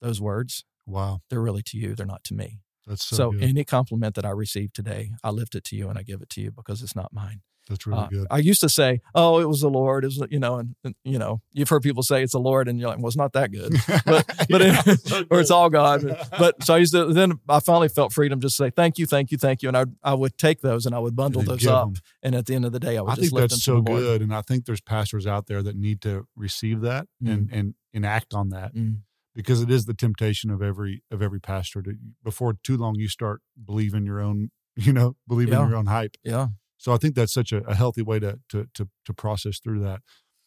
[0.00, 1.20] those words, Wow.
[1.30, 2.60] they're really to you, they're not to me.
[2.86, 3.42] That's so, So, good.
[3.42, 6.28] any compliment that I receive today, I lift it to you and I give it
[6.30, 7.40] to you because it's not mine.
[7.68, 8.26] That's really Uh, good.
[8.30, 11.18] I used to say, "Oh, it was the Lord," is you know, and, and, you
[11.18, 13.52] know, you've heard people say it's the Lord, and you're like, "Well, it's not that
[13.52, 13.72] good,"
[14.04, 16.04] but but Yeah, it- so or it's all God.
[16.38, 17.12] But so I used to.
[17.12, 19.76] Then I finally felt freedom just to say, "Thank you, thank you, thank you," and
[19.78, 21.94] I I would take those and I would bundle those up, up, 'em.
[22.22, 23.76] and at the end of the day, I would I just think lift that's them
[23.76, 24.02] so to the Lord.
[24.02, 27.74] good, and I think there's pastors out there that need to receive that and and
[27.94, 28.98] and act on that Mm.
[29.34, 33.08] because it is the temptation of every of every pastor to before too long you
[33.08, 35.66] start believing your own you know believing Yeah.
[35.68, 36.16] your own hype.
[36.24, 36.48] Yeah,
[36.84, 39.80] So I think that's such a, a healthy way to to to to process through
[39.80, 40.02] that.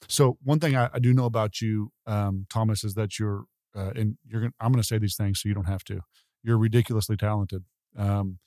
[0.08, 3.46] So one thing I, I do know about you, um, Thomas, is that you're
[3.76, 6.02] uh, and you're gonna, I'm going to say these things so you don't have to.
[6.44, 7.64] You're ridiculously talented.
[7.98, 8.38] Um,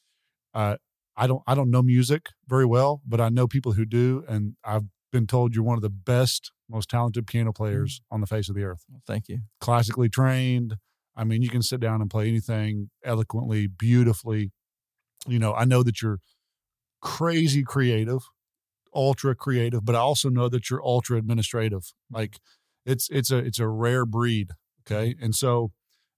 [0.55, 0.77] uh,
[1.17, 4.55] I don't I don't know music very well, but I know people who do, and
[4.65, 8.49] I've been told you're one of the best, most talented piano players on the face
[8.49, 8.85] of the earth.
[8.89, 9.41] Well, thank you.
[9.61, 10.77] Classically trained.
[11.17, 14.53] I mean, you can sit down and play anything eloquently, beautifully.
[15.27, 16.21] You know, I know that you're
[17.01, 18.23] crazy creative,
[18.95, 21.93] ultra creative, but I also know that you're ultra administrative.
[22.11, 22.39] Like
[22.87, 24.53] it's it's a it's a rare breed.
[24.87, 25.15] Okay.
[25.21, 25.73] And so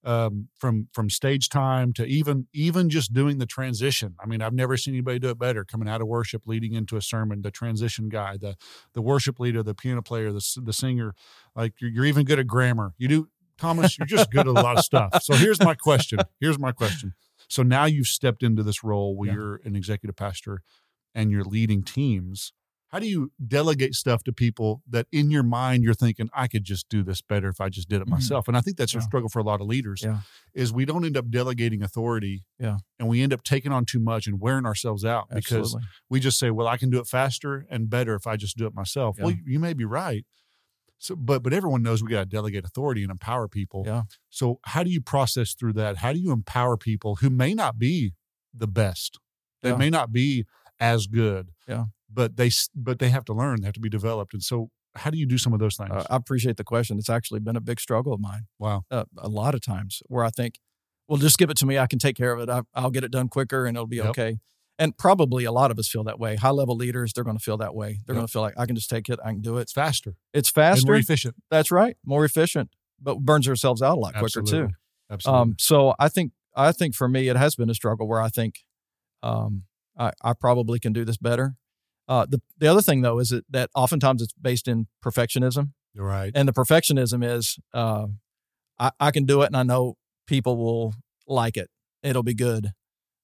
[0.05, 4.17] um, from from stage time to even even just doing the transition.
[4.23, 5.65] I mean, I've never seen anybody do it better.
[5.65, 8.57] Coming out of worship, leading into a sermon, the transition guy, the
[8.95, 11.15] the worship leader, the piano player, the the singer.
[11.55, 12.95] Like you're, you're even good at grammar.
[12.99, 13.97] You do, Thomas.
[13.99, 15.23] You're just good at a lot of stuff.
[15.23, 16.19] So here's my question.
[16.41, 17.15] Here's my question.
[17.53, 19.35] So now you've stepped into this role where yeah.
[19.35, 20.63] you're an executive pastor
[21.15, 22.53] and you're leading teams
[22.93, 26.63] how do you delegate stuff to people that in your mind you're thinking i could
[26.63, 28.13] just do this better if i just did it mm-hmm.
[28.13, 29.01] myself and i think that's yeah.
[29.01, 30.19] a struggle for a lot of leaders yeah.
[30.55, 32.77] is we don't end up delegating authority yeah.
[32.99, 35.77] and we end up taking on too much and wearing ourselves out because
[36.09, 38.67] we just say well i can do it faster and better if i just do
[38.67, 40.25] it myself well you may be right
[41.03, 43.83] so but but everyone knows we got to delegate authority and empower people.
[43.85, 44.03] Yeah.
[44.31, 45.97] So how do you process through that?
[45.97, 48.13] How do you empower people who may not be
[48.55, 49.19] the best?
[49.63, 49.77] They yeah.
[49.77, 50.47] may not be
[50.79, 51.87] as good yeah.
[52.13, 54.33] but they but they have to learn they have to be developed.
[54.33, 55.91] And so how do you do some of those things?
[55.91, 56.99] Uh, i appreciate the question.
[56.99, 58.85] It's actually been a big struggle of mine wow.
[58.89, 60.61] uh, a lot of times where i think
[61.09, 61.79] well just give it to me.
[61.79, 62.49] I can take care of it.
[62.49, 64.07] I, will get it done quicker and it'll be yep.
[64.07, 64.39] okay
[64.83, 67.43] and probably a lot of us feel that way high level leaders they're going to
[67.43, 68.21] feel that way they're yep.
[68.21, 70.15] going to feel like i can just take it i can do it it's faster
[70.33, 74.15] it's faster and more efficient that's right more efficient but burns ourselves out a lot
[74.15, 74.51] Absolutely.
[74.51, 74.75] quicker too
[75.11, 75.41] Absolutely.
[75.41, 78.29] Um, so i think i think for me it has been a struggle where i
[78.29, 78.61] think
[79.25, 79.65] um,
[79.97, 81.55] I, I probably can do this better
[82.09, 85.73] uh, the the other thing though is that, that oftentimes it's based in perfectionism.
[85.95, 86.33] Right.
[86.35, 88.09] And the perfectionism is uh,
[88.79, 90.95] I, I can do it and I know people will
[91.27, 91.71] like it.
[92.03, 92.73] It'll be good.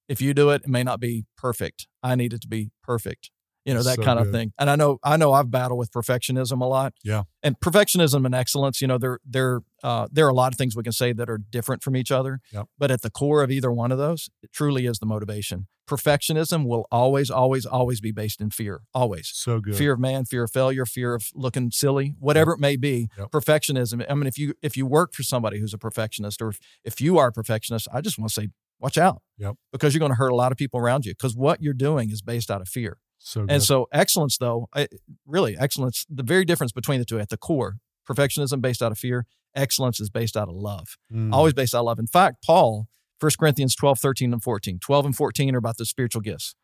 [0.08, 1.86] If you do it, it may not be perfect.
[2.02, 3.30] I need it to be perfect
[3.68, 4.26] you know that so kind good.
[4.26, 7.60] of thing and i know i know i've battled with perfectionism a lot yeah and
[7.60, 10.82] perfectionism and excellence you know there there uh, there are a lot of things we
[10.82, 12.66] can say that are different from each other yep.
[12.78, 16.66] but at the core of either one of those it truly is the motivation perfectionism
[16.66, 20.44] will always always always be based in fear always so good fear of man fear
[20.44, 22.58] of failure fear of looking silly whatever yep.
[22.58, 23.30] it may be yep.
[23.30, 26.58] perfectionism i mean if you if you work for somebody who's a perfectionist or if,
[26.84, 28.48] if you are a perfectionist i just want to say
[28.80, 29.56] watch out yep.
[29.72, 32.10] because you're going to hurt a lot of people around you because what you're doing
[32.10, 34.88] is based out of fear so and so excellence, though, I,
[35.26, 36.06] really excellence.
[36.08, 37.76] The very difference between the two at the core,
[38.08, 40.96] perfectionism based out of fear, excellence is based out of love.
[41.12, 41.32] Mm.
[41.32, 41.98] Always based out of love.
[41.98, 42.86] In fact, Paul,
[43.20, 44.78] 1 Corinthians 12, 13, and 14.
[44.78, 46.54] 12 and 14 are about the spiritual gifts.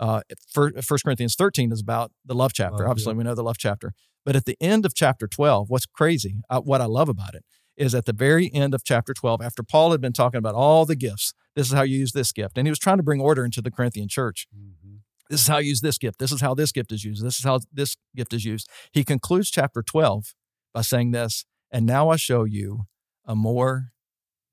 [0.00, 0.22] Uh,
[0.54, 0.72] 1
[1.04, 2.88] Corinthians 13 is about the love chapter.
[2.88, 3.18] Obviously, yeah.
[3.18, 3.92] we know the love chapter.
[4.24, 7.44] But at the end of chapter 12, what's crazy, uh, what I love about it,
[7.76, 10.86] is at the very end of chapter 12, after Paul had been talking about all
[10.86, 12.58] the gifts, this is how you use this gift.
[12.58, 14.46] And he was trying to bring order into the Corinthian church.
[14.54, 14.96] Mm-hmm.
[15.30, 16.18] This is how you use this gift.
[16.18, 17.24] This is how this gift is used.
[17.24, 18.68] This is how this gift is used.
[18.92, 20.34] He concludes chapter 12
[20.72, 22.82] by saying this, and now I show you
[23.24, 23.92] a more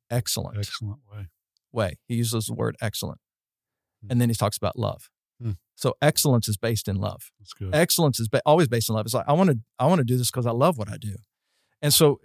[0.10, 1.28] excellent, excellent way.
[1.74, 1.98] Way.
[2.08, 3.20] He uses the word excellent.
[4.06, 4.12] Mm.
[4.12, 5.10] And then he talks about love.
[5.44, 5.58] Mm.
[5.76, 7.32] So excellence is based in love.
[7.40, 7.74] That's good.
[7.74, 9.06] Excellence is ba- always based in love.
[9.06, 10.98] It's like I want to I want to do this because I love what I
[10.98, 11.16] do.
[11.82, 12.20] And so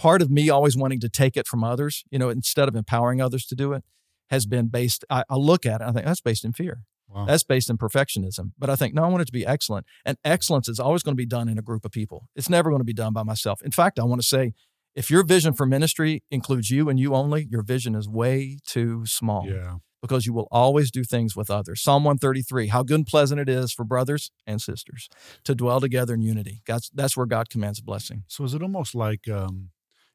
[0.00, 3.20] part of me always wanting to take it from others, you know, instead of empowering
[3.20, 3.84] others to do it,
[4.30, 5.04] has been based.
[5.10, 6.84] I, I look at it, I think that's based in fear.
[7.06, 7.26] Wow.
[7.26, 8.52] That's based in perfectionism.
[8.58, 9.84] But I think, no, I want it to be excellent.
[10.06, 12.28] And excellence is always going to be done in a group of people.
[12.34, 13.60] It's never going to be done by myself.
[13.62, 14.54] In fact, I want to say,
[14.94, 19.04] if your vision for ministry includes you and you only, your vision is way too
[19.06, 19.46] small.
[19.46, 19.76] Yeah.
[20.00, 21.82] Because you will always do things with others.
[21.82, 25.10] Psalm 133, how good and pleasant it is for brothers and sisters
[25.44, 26.62] to dwell together in unity.
[26.64, 28.24] God's, that's where God commands a blessing.
[28.26, 29.70] So is it almost like, um,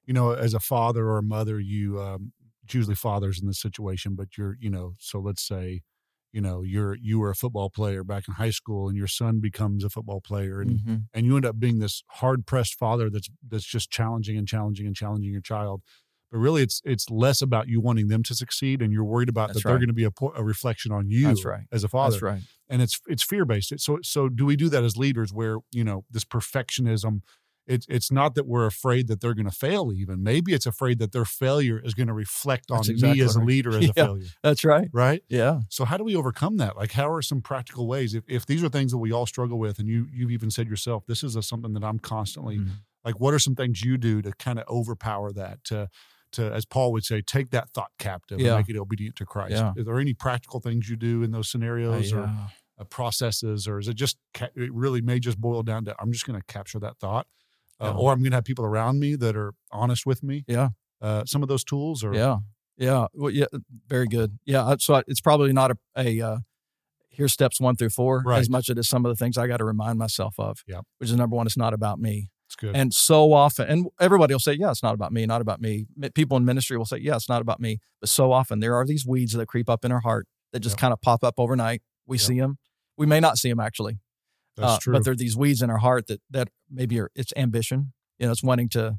[0.06, 2.32] you know, as a father or a mother, you, um,
[2.72, 5.82] usually fathers in this situation, but you're, you know, so let's say,
[6.36, 9.40] you know you're you were a football player back in high school and your son
[9.40, 10.96] becomes a football player and mm-hmm.
[11.14, 14.86] and you end up being this hard pressed father that's that's just challenging and challenging
[14.86, 15.82] and challenging your child
[16.30, 19.48] but really it's it's less about you wanting them to succeed and you're worried about
[19.48, 19.72] that's that right.
[19.72, 21.64] they're going to be a, a, reflection on you that's right.
[21.72, 24.68] as a father that's right and it's it's fear based so so do we do
[24.68, 27.22] that as leaders where you know this perfectionism
[27.68, 30.24] it's it's not that we're afraid that they're going to fail even.
[30.24, 33.42] Maybe it's afraid that their failure is going to reflect on exactly me as a
[33.42, 34.26] leader as yeah, a failure.
[34.44, 34.88] that's right.
[34.92, 35.24] Right?
[35.30, 35.62] Yeah.
[35.70, 36.78] So how do we overcome that?
[36.78, 38.14] Like how are some practical ways?
[38.14, 40.68] If, if these are things that we all struggle with and you you've even said
[40.68, 42.72] yourself this is a, something that i'm constantly mm-hmm.
[43.04, 45.90] like what are some things you do to kind of overpower that to
[46.32, 48.50] to as paul would say take that thought captive yeah.
[48.50, 49.52] and make it obedient to christ?
[49.52, 49.74] Yeah.
[49.76, 52.22] is there any practical things you do in those scenarios uh, yeah.
[52.22, 52.30] or
[52.80, 54.18] uh, processes or is it just
[54.56, 57.28] it really may just boil down to i'm just going to capture that thought
[57.80, 60.44] uh, or I'm going to have people around me that are honest with me.
[60.48, 60.70] Yeah.
[61.02, 62.14] Uh, some of those tools are.
[62.14, 62.38] Yeah.
[62.78, 63.08] Yeah.
[63.14, 63.46] Well, yeah.
[63.88, 64.38] Very good.
[64.46, 64.76] Yeah.
[64.80, 66.38] So it's probably not a, a uh,
[67.10, 68.40] here's steps one through four Right.
[68.40, 70.58] as much as it is some of the things I got to remind myself of.
[70.68, 70.82] Yeah.
[70.98, 72.30] Which is number one, it's not about me.
[72.48, 72.76] It's good.
[72.76, 75.86] And so often, and everybody will say, yeah, it's not about me, not about me.
[76.14, 77.80] People in ministry will say, yeah, it's not about me.
[78.02, 80.76] But so often there are these weeds that creep up in our heart that just
[80.78, 80.82] Yeah.
[80.82, 81.82] kind of pop up overnight.
[82.06, 82.24] We Yeah.
[82.24, 82.58] see them.
[82.98, 83.98] We may not see them actually,
[84.58, 84.94] That's uh, true.
[84.94, 87.94] but there are these weeds in our heart that that maybe are, it's ambition.
[88.20, 88.98] You know, it's wanting to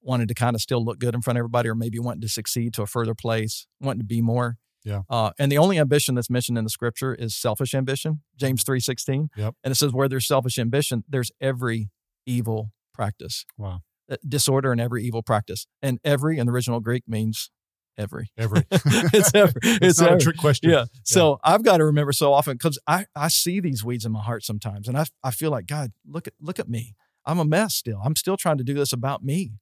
[0.00, 2.28] wanting to kind of still look good in front of everybody, or maybe wanting to
[2.28, 4.56] succeed to a further place, wanting to be more.
[4.84, 5.02] Yeah.
[5.10, 8.80] Uh, and the only ambition that's mentioned in the scripture is selfish ambition, James three
[8.80, 9.28] sixteen.
[9.36, 9.54] Yep.
[9.62, 11.90] And it says where there's selfish ambition, there's every
[12.26, 13.80] evil practice, wow.
[14.10, 15.66] uh, disorder, and every evil practice.
[15.82, 17.50] And every in the original Greek means
[17.98, 18.30] every.
[18.38, 18.64] Every.
[18.70, 19.60] it's every.
[19.64, 20.16] it's, It's, not every.
[20.16, 20.70] a trick question.
[20.70, 20.86] Yeah.
[21.02, 24.22] So I've got to remember so often because I, I see these weeds in my
[24.22, 26.94] heart sometimes, and I I feel like God, look at look at me.
[27.26, 28.00] I'm a mess still.
[28.04, 29.52] I'm still trying to do this about me.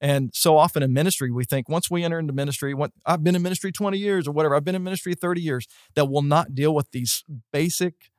[0.00, 3.36] And so often in ministry, we think once we enter into ministry, what I've been
[3.36, 6.56] in ministry 20 years or whatever, I've been in ministry 30 years, that will not
[6.56, 8.10] deal with these basic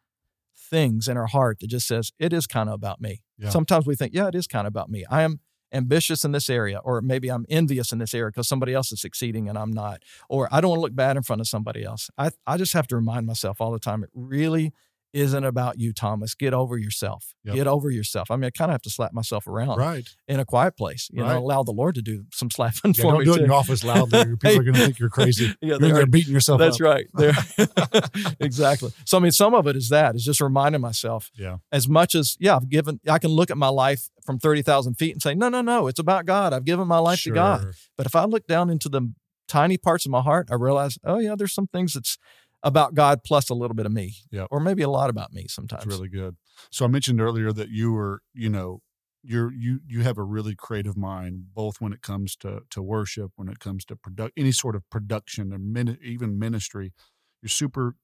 [0.55, 3.21] things in our heart that just says it is kind of about me.
[3.38, 3.49] Yeah.
[3.49, 5.03] Sometimes we think, yeah, it is kind of about me.
[5.09, 5.41] I am
[5.73, 9.01] ambitious in this area, or maybe I'm envious in this area because somebody else is
[9.01, 11.83] succeeding and I'm not, or I don't want to look bad in front of somebody
[11.83, 12.09] else.
[12.17, 14.73] I, I just have to remind myself all the time it really
[15.13, 16.34] isn't about you, Thomas.
[16.36, 17.34] Get over yourself.
[17.43, 17.56] Yep.
[17.56, 18.32] Get over yourself.
[18.32, 20.08] I mean, I kind of have to slap myself around Right.
[20.28, 21.34] in a quiet place, you Right.
[21.34, 23.26] know, allow the Lord to do some slapping Yeah, for don't me.
[23.26, 24.26] do it in your office loudly.
[24.26, 24.58] People Hey.
[24.58, 25.54] are going to think you're crazy.
[25.62, 26.82] Yeah, You're they're beating yourself That's up.
[26.82, 27.08] right.
[27.13, 27.34] There,
[28.39, 28.91] exactly.
[29.06, 31.32] So I mean, some of it is that is just reminding myself.
[31.36, 31.58] Yeah.
[31.71, 32.99] As much as yeah, I've given.
[33.10, 35.88] I can look at my life from thirty thousand feet and say, no, no, no,
[35.88, 36.54] it's about God.
[36.54, 37.67] I've given my life to God.
[37.97, 39.13] But if I look down into the
[39.47, 42.17] tiny parts of my heart, I realize, oh yeah, there's some things that's
[42.63, 45.45] about God plus a little bit of me, yeah, or maybe a lot about me
[45.47, 45.84] sometimes.
[45.84, 46.36] That's really good.
[46.71, 48.82] So I mentioned earlier that you were, you know,
[49.23, 53.32] you're you you have a really creative mind, both when it comes to to worship,
[53.36, 56.93] when it comes to product, any sort of production, and min- even ministry.
[57.41, 57.95] You're super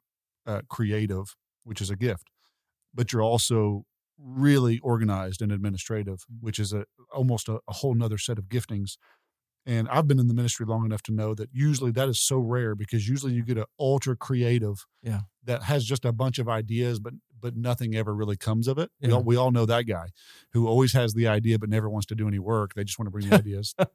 [0.46, 2.30] uh, creative, which is a gift,
[2.94, 3.86] but you're also
[4.22, 8.98] really organized and administrative, which is a almost a, a whole nother set of giftings.
[9.70, 12.40] And I've been in the ministry long enough to know that usually that is so
[12.40, 15.22] rare because usually you get an ultra creative Yeah.
[15.44, 18.90] that has just a bunch of ideas, but but nothing ever really comes of it.
[19.00, 20.08] We, all, we all know that guy
[20.54, 22.74] who always has the idea but never wants to do any work.
[22.74, 23.74] They just want to bring the ideas.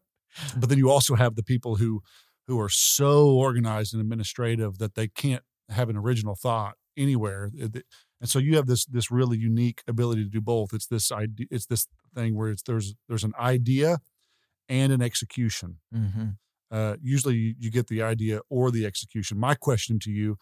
[0.56, 2.02] But then you also have the people who
[2.46, 7.50] who are so organized and administrative that they can't have an original thought anywhere.
[7.54, 7.82] And
[8.24, 10.72] so you have this this really unique ability to do both.
[10.72, 11.46] It's this idea.
[11.50, 13.98] It's this thing where it's there's there's an idea
[14.68, 16.30] and an execution hmm
[16.70, 19.38] uh, usually you, you get the idea or the execution.
[19.38, 20.36] My question to you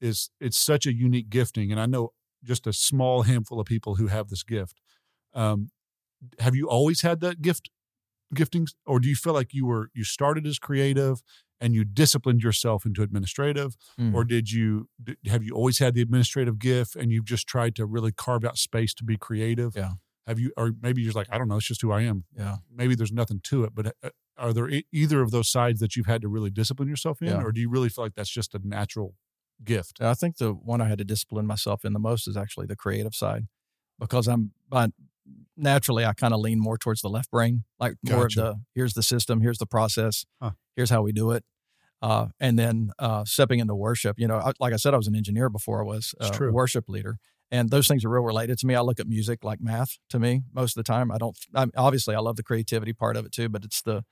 [0.00, 2.12] is it's such a unique gifting, and I know
[2.44, 4.80] just a small handful of people who have this gift.
[5.34, 5.70] Um,
[6.38, 7.70] have you always had that gift
[8.34, 11.22] giftings, or do you feel like you were you started as creative
[11.60, 14.14] and you disciplined yourself into administrative, Mm.
[14.14, 14.88] or did you
[15.26, 18.58] have you always had the administrative gift and you've just tried to really carve out
[18.58, 19.74] space to be creative?
[19.76, 19.92] Yeah.
[20.26, 22.24] Have you, or maybe you're just like, I don't know, it's just who I am
[22.36, 22.56] Yeah.
[22.70, 25.96] maybe there's nothing to it, but uh, are there e- either of those sides that
[25.96, 27.42] you've had to really discipline yourself in, Yeah.
[27.42, 29.14] or do you really feel like that's just a natural
[29.64, 30.00] gift?
[30.00, 32.76] I think the one I had to discipline myself in the most is actually the
[32.76, 33.46] creative side
[33.98, 34.88] because I'm by,
[35.56, 38.94] naturally I kind of lean more towards the left brain, like more of the here's
[38.94, 40.52] the system, here's the process, Huh.
[40.76, 41.44] here's how we do it.
[42.00, 45.06] Uh, and then uh, stepping into worship, you know, I, like I said, I was
[45.06, 47.18] an engineer before I was It's uh, a worship leader.
[47.52, 48.74] And those things are real related to me.
[48.74, 51.12] I look at music like math to me most of the time.
[51.12, 54.04] I don't, I, obviously, I love the creativity part of it too, but it's the,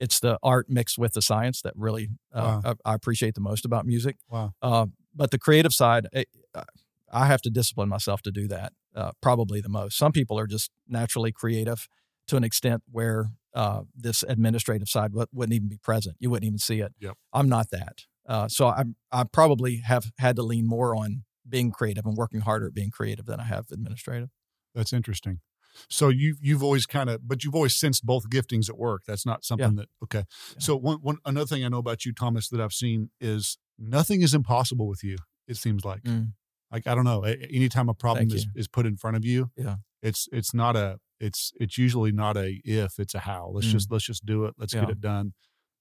[0.00, 3.64] it's the art mixed with the science that really uh, I, I appreciate the most
[3.64, 4.16] about music.
[4.28, 4.52] Wow.
[4.60, 6.64] Uh, but the creative side, it, uh,
[7.12, 8.72] I have to discipline myself to do that.
[8.94, 9.96] Uh, probably the most.
[9.96, 11.88] Some people are just naturally creative
[12.26, 16.16] to an extent where uh, this administrative side w- wouldn't even be present.
[16.18, 16.92] You wouldn't even see it.
[17.00, 17.14] Yep.
[17.32, 18.06] I'm not that.
[18.26, 22.40] Uh, so I I probably have had to lean more on being creative and working
[22.40, 24.28] harder at being creative than I have administrative.
[24.74, 25.40] That's interesting.
[25.88, 29.02] So you you've always kind of, but you've always sensed both giftings at work.
[29.06, 30.24] That's not something that okay.
[30.52, 30.58] Yeah.
[30.58, 34.22] So one one another thing I know about you, Thomas, that I've seen is nothing
[34.22, 35.16] is impossible with you.
[35.46, 36.32] It seems like Mm.
[36.72, 37.22] like I don't know.
[37.22, 38.50] Anytime a problem Thank is, you.
[38.56, 39.76] is put in front of you, Yeah.
[40.02, 43.50] it's it's not a it's it's usually not a if it's a how.
[43.52, 43.72] Let's Mm.
[43.72, 44.54] just let's just do it.
[44.58, 45.34] Let's get it done.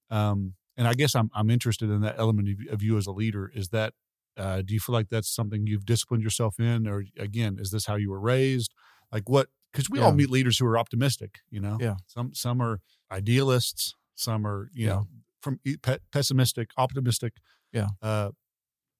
[0.09, 3.11] Um, and I guess I'm I'm interested in that element of, of you as a
[3.11, 3.51] leader.
[3.55, 3.93] Is that
[4.37, 7.85] uh, do you feel like that's something you've disciplined yourself in, or again, is this
[7.85, 8.73] how you were raised?
[9.11, 9.49] Like what?
[9.71, 11.39] Because we all meet leaders who are optimistic.
[11.49, 11.95] You know, Yeah.
[12.07, 12.79] Some some are
[13.11, 13.93] idealists.
[14.15, 14.93] Some are you Yeah.
[14.93, 15.07] know
[15.41, 17.33] from pe- pessimistic, optimistic.
[17.71, 17.89] Yeah.
[18.01, 18.31] Uh,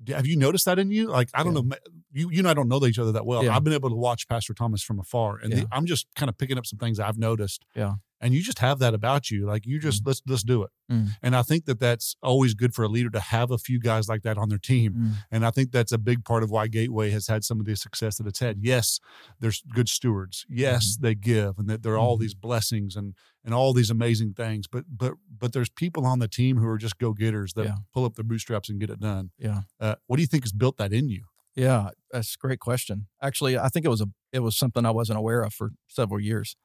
[0.10, 1.08] have you noticed that in you?
[1.08, 1.62] Like, I don't Yeah.
[1.62, 1.76] know,
[2.12, 3.44] you you and I don't know each other that well.
[3.44, 3.56] Yeah.
[3.56, 6.38] I've been able to watch Pastor Thomas from afar, and the- I'm just kind of
[6.38, 7.66] picking up some things I've noticed.
[7.76, 7.96] Yeah.
[8.22, 10.08] And you just have that about you like you just Mm.
[10.08, 11.10] let's let's do it Mm.
[11.22, 14.08] and i think that that's always good for a leader to have a few guys
[14.08, 15.12] like that on their team Mm.
[15.32, 17.76] and i think that's a big part of why gateway has had some of the
[17.76, 19.00] success that it's had yes
[19.40, 21.04] there's good stewards yes Mm-hmm.
[21.06, 23.14] they give and that there are all these blessings and
[23.44, 26.78] and all these amazing things but but but there's people on the team who are
[26.78, 27.76] just go-getters that Yeah.
[27.94, 29.62] pull up their bootstraps and get it done Yeah.
[29.80, 31.24] uh, what do you think has built that in you
[31.56, 33.08] Yeah, that's a great question.
[33.20, 36.20] Actually, I think it was a it was something I wasn't aware of for several
[36.20, 36.56] years.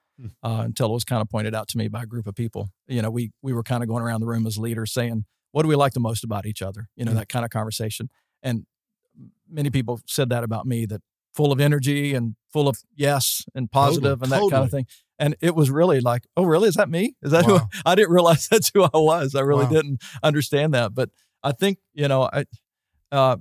[0.42, 2.68] Uh, until it was kind of pointed out to me by a group of people.
[2.86, 5.62] You know, we we were kind of going around the room as leaders saying, "What
[5.62, 7.18] do we like the most about each other?" You know, Hmm.
[7.18, 8.08] that kind of conversation.
[8.42, 8.66] And
[9.48, 11.02] many people said that about me that
[11.34, 14.86] full of energy and full of yes and positive and that kind of thing.
[15.18, 16.68] And it was really like, "Oh, really?
[16.68, 17.14] Is that me?
[17.22, 17.68] Is that who Wow.
[17.86, 19.34] I didn't realize that's who I was.
[19.34, 19.70] I really Wow.
[19.70, 20.94] didn't understand that.
[20.94, 21.10] But
[21.42, 22.44] I think, you know, I
[23.10, 23.36] uh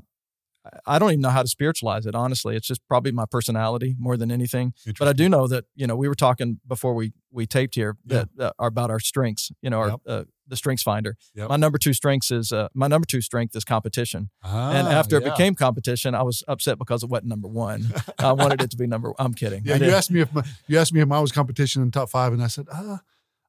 [0.85, 2.55] I don't even know how to spiritualize it, honestly.
[2.55, 4.73] It's just probably my personality more than anything.
[4.99, 7.97] But I do know that, you know, we were talking before we we taped here
[8.05, 8.25] Yeah.
[8.35, 9.99] that uh, about our strengths, you know, our Yep.
[10.07, 11.15] uh, the strengths finder.
[11.33, 11.47] Yep.
[11.49, 14.29] My number two strengths is uh, my number two strength is competition.
[14.43, 17.93] and Ah, after it became competition, I was upset because it wasn't number one.
[18.19, 19.13] I wanted it to be number.
[19.17, 19.63] I'm kidding.
[19.63, 22.09] Yeah, you asked me if my, you asked me if I was competition in top
[22.09, 22.97] five, and I said, uh,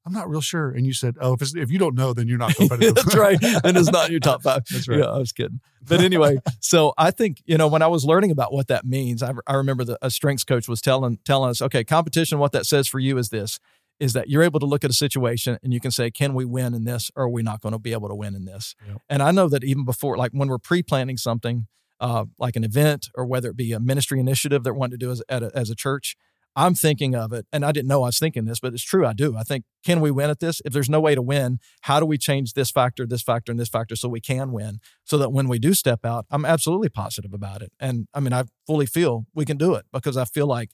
[0.05, 0.71] I'm not real sure.
[0.71, 2.95] And you said, Oh, if it's, if you don't know, then you're not competitive.
[2.97, 3.39] That's right.
[3.65, 4.63] And it's not your top five.
[4.71, 4.99] That's right.
[4.99, 5.61] Yeah, I was kidding.
[5.87, 9.23] But anyway, so I think, you know, when I was learning about what that means,
[9.23, 12.67] I, I remember the, a strengths coach was telling, telling us, okay, competition, what that
[12.67, 13.59] says for you is this,
[14.01, 16.45] is that you're able to look at a situation and you can say, can we
[16.45, 18.75] win in this or are we not going to be able to win in this?
[18.89, 19.03] Yep.
[19.09, 21.67] And I know that even before, like when we're pre-planning something,
[22.01, 25.07] uh, like an event or whether it be a ministry initiative that we're wanting to
[25.07, 26.17] do as, at a, as a church,
[26.55, 29.07] I'm thinking of it, and I didn't know I was thinking this, but it's true.
[29.07, 29.37] I do.
[29.37, 30.61] I think, can we win at this?
[30.65, 33.59] If there's no way to win, how do we change this factor, this factor, and
[33.59, 34.79] this factor so we can win?
[35.05, 37.73] So that when we do step out, I'm absolutely positive about it.
[37.81, 40.71] And I mean, I fully feel we can do it because I feel like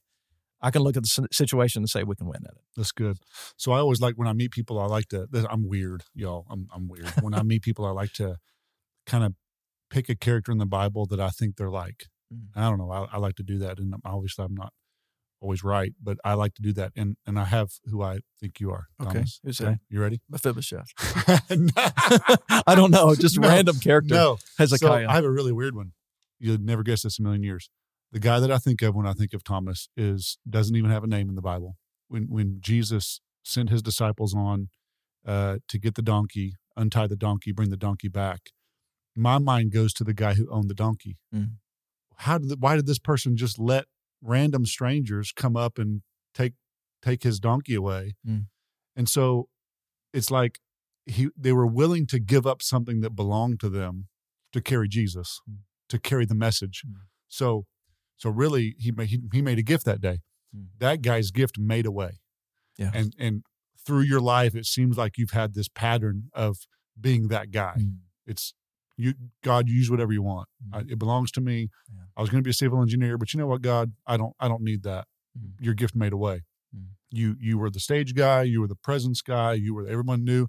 [0.61, 2.62] I can look at the situation and say we can win at it.
[2.76, 3.18] That's good.
[3.57, 6.47] So I always like when I meet people, I like to, I'm weird, y'all.
[6.51, 7.09] I'm, I'm weird.
[7.20, 8.39] When I meet people, I like to
[9.07, 9.35] kind of
[9.91, 12.07] pick a character in the Bible that I think they're like.
[12.35, 12.49] Mm.
[12.57, 12.91] I don't know.
[12.91, 13.79] I, I like to do that.
[13.79, 14.72] And obviously, I'm not
[15.41, 16.93] always right, but I like to do that.
[16.97, 18.86] And and I have who I think you are.
[19.01, 19.12] Okay.
[19.12, 19.41] Thomas.
[19.45, 19.78] Who's that?
[19.89, 20.20] You ready?
[20.28, 20.89] Mephibosheth.
[22.66, 24.14] I don't know, just No, random character.
[24.14, 24.36] No.
[24.36, 25.07] So Hezekiah.
[25.09, 25.93] I have a really weird one.
[26.39, 27.70] You'd never guess this a million years.
[28.12, 31.05] The guy that I think of when I think of Thomas is doesn't even have
[31.05, 31.76] a name in the Bible.
[32.09, 34.68] When when Jesus sent his disciples on
[35.26, 38.51] uh, to get the donkey, untie the donkey, bring the donkey back,
[39.14, 41.18] my mind goes to the guy who owned the donkey.
[41.34, 41.57] Mm.
[42.16, 43.86] How did the, why did this person just let
[44.23, 46.03] random strangers come up and
[46.35, 46.55] take
[47.03, 48.16] take his donkey away?
[48.27, 48.47] Mm.
[48.97, 49.49] And so
[50.12, 50.59] it's like
[51.07, 54.09] he they were willing to give up something that belonged to them
[54.53, 55.59] to carry Jesus, Mm.
[55.89, 56.83] to carry the message.
[56.87, 56.95] Mm.
[57.29, 57.66] So
[58.16, 60.19] so really he made he, he made a gift that day.
[60.57, 60.66] Mm.
[60.79, 62.21] That guy's gift made a way.
[62.77, 62.91] Yeah.
[62.95, 63.43] And and
[63.87, 66.66] through your life it seems like you've had this pattern of
[67.01, 67.77] being that guy.
[67.79, 67.99] Mm.
[68.27, 68.55] It's
[68.99, 70.49] you God use whatever you want.
[70.69, 70.77] Mm.
[70.77, 71.71] I, it belongs to me.
[71.89, 72.03] Yeah.
[72.17, 74.35] I was going to be a civil engineer, but you know what God, I don't
[74.41, 75.07] I don't need that.
[75.39, 75.53] Mm.
[75.61, 76.43] Your gift made a way.
[76.77, 76.89] Mm.
[77.11, 80.49] You you were the stage guy, you were the presence guy, you were everyone knew.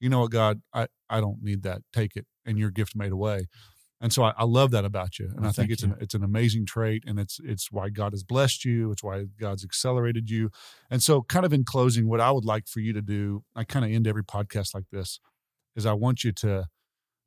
[0.00, 1.82] You know what God, I I don't need that.
[1.92, 3.46] Take it and your gift made a way.
[4.02, 5.26] And so I, I love that about you.
[5.26, 5.90] And Well, I think it's you.
[5.90, 8.90] an it's an amazing trait and it's it's why God has blessed you.
[8.92, 10.50] It's why God's accelerated you.
[10.90, 13.64] And so kind of in closing, what I would like for you to do, I
[13.64, 15.20] kind of end every podcast like this,
[15.76, 16.68] is I want you to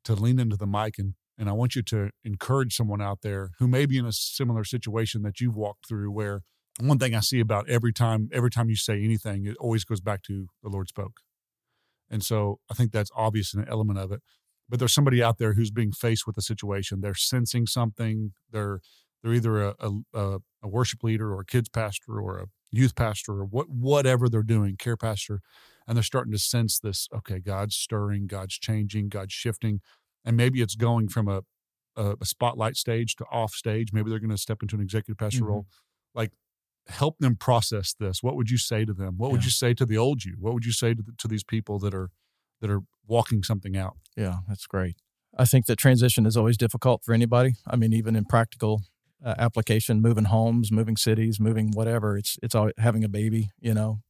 [0.06, 3.51] to lean into the mic and and I want you to encourage someone out there
[3.58, 6.41] who may be in a similar situation that you've walked through where
[6.80, 10.01] one thing I see about every time every time you say anything, it always goes
[10.01, 11.18] back to the Lord spoke.
[12.10, 14.22] And so I think that's obvious an element of it.
[14.70, 17.01] But there's somebody out there who's being faced with a situation.
[17.01, 18.34] They're sensing something.
[18.51, 18.80] They're
[19.22, 23.34] they're either a, a, a- worship leader or a kids pastor or a youth pastor
[23.34, 25.41] or what whatever they're doing, care pastor,
[25.88, 27.08] and they're starting to sense this.
[27.16, 29.82] Okay, God's stirring, God's changing, God's shifting,
[30.26, 31.42] and maybe it's going from a
[31.96, 33.94] a, a spotlight stage to off stage.
[33.94, 35.48] Maybe they're going to step into an executive pastor Mhm.
[35.48, 35.68] role.
[36.16, 36.32] Like,
[36.88, 38.24] help them process this.
[38.24, 39.14] What would you say to them?
[39.18, 40.36] What would you say to the old you?
[40.40, 42.10] What would you say to the, to these people that are
[42.62, 43.98] that are walking something out?
[44.18, 44.96] Yeah, that's great.
[45.38, 47.54] I think that transition is always difficult for anybody.
[47.68, 48.82] I mean, even in practical
[49.24, 52.18] uh, application, moving homes, moving cities, moving whatever.
[52.18, 54.02] It's it's all having a baby, you know,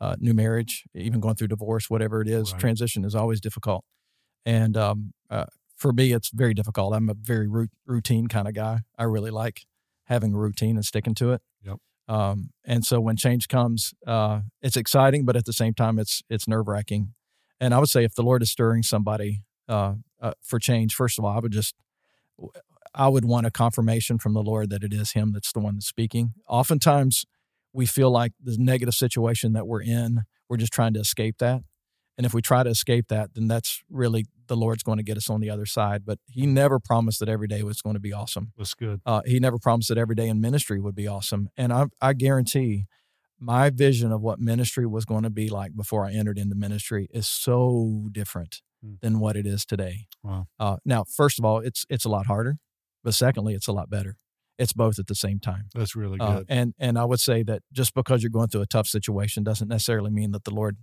[0.00, 2.52] uh, new marriage, even going through divorce, whatever it is.
[2.52, 2.60] Right.
[2.60, 3.84] Transition is always difficult,
[4.46, 5.46] and um, uh,
[5.76, 6.94] for me, it's very difficult.
[6.94, 8.80] I'm a very rout- routine kind of guy.
[8.98, 9.64] I really like
[10.04, 11.42] having a routine and sticking to it.
[11.64, 11.76] Yep.
[12.08, 16.22] Um, and so when change comes, uh, it's exciting, but at the same time, it's
[16.28, 17.14] it's nerve wracking.
[17.60, 21.18] And I would say if the Lord is stirring somebody uh, uh, for change, first
[21.18, 21.74] of all, I would just
[22.94, 25.74] I would want a confirmation from the Lord that it is Him that's the one
[25.74, 26.32] that's speaking.
[26.48, 27.26] Oftentimes,
[27.78, 31.60] we feel like the negative situation that we're in, we're just trying to escape that.
[32.16, 35.16] And if we try to escape that, then that's really the Lord's going to get
[35.16, 36.00] us on the other side.
[36.04, 38.52] But He never promised that every day was going to be awesome.
[38.58, 39.00] That's good.
[39.06, 41.50] Uh, he never promised that every day in ministry would be awesome.
[41.56, 42.86] And I, I guarantee
[43.38, 47.08] my vision of what ministry was going to be like before I entered into ministry
[47.12, 48.94] is so different Hmm.
[49.02, 50.06] than what it is today.
[50.22, 50.46] Wow.
[50.58, 52.58] Uh, now, first of all, it's it's a lot harder,
[53.02, 54.16] but secondly, it's a lot better.
[54.58, 55.68] It's both at the same time.
[55.74, 56.46] That's really Uh, good.
[56.48, 59.68] and and I would say that just because you're going through a tough situation doesn't
[59.68, 60.78] necessarily mean that the Lord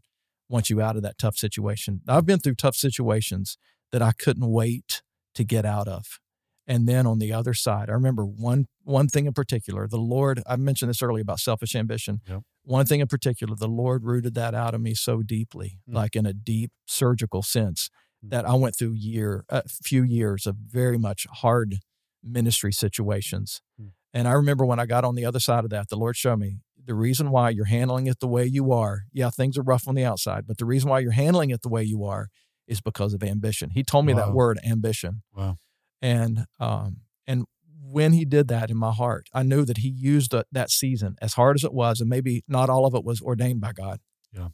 [0.47, 2.01] wants you out of that tough situation.
[2.07, 3.57] I've been through tough situations
[3.91, 5.01] that I couldn't wait
[5.34, 6.19] to get out of.
[6.67, 9.88] And then on the other side, I remember one one thing in particular.
[9.88, 12.21] The Lord, I mentioned this earlier about selfish ambition.
[12.28, 12.41] Yep.
[12.63, 15.93] One thing in particular, the Lord rooted that out of me so deeply, Mm.
[15.93, 17.89] like in a deep surgical sense,
[18.26, 18.30] Mm.
[18.30, 21.80] that I went through year a few years of very much hard
[22.26, 23.61] ministry situations.
[23.82, 23.91] Mm.
[24.13, 26.39] And I remember when I got on the other side of that, the Lord showed
[26.39, 29.03] me the reason why you're handling it the way you are.
[29.11, 31.69] Yeah, things are rough on the outside, but the reason why you're handling it the
[31.69, 32.30] way you are
[32.67, 33.71] is because of ambition.
[33.71, 34.26] He told me Wow.
[34.28, 35.21] that word, ambition.
[35.36, 35.57] Wow.
[36.01, 36.97] And um
[37.28, 37.45] and
[37.88, 41.15] when he did that in my heart, I knew that he used that that season
[41.21, 43.99] as hard as it was, and maybe not all of it was ordained by God.
[44.32, 44.49] Yeah.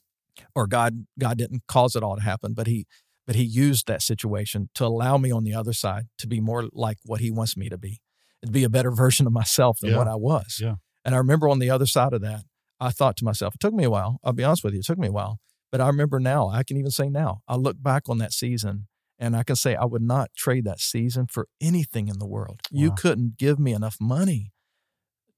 [0.56, 2.86] Or God God didn't cause it all to happen, but he
[3.32, 6.66] but he used that situation to allow me on the other side to be more
[6.74, 8.02] like what he wants me to be.
[8.46, 9.98] To be a better version of myself than Yeah.
[10.00, 10.60] what I was.
[10.62, 10.76] Yeah.
[11.06, 12.44] And I remember on the other side of that,
[12.78, 14.20] I thought to myself, it took me a while.
[14.22, 15.40] I'll be honest with you, it took me a while.
[15.72, 18.88] But I remember now, I can even say now, I look back on that season
[19.18, 22.60] and I can say I would not trade that season for anything in the world.
[22.70, 24.52] You couldn't give me enough money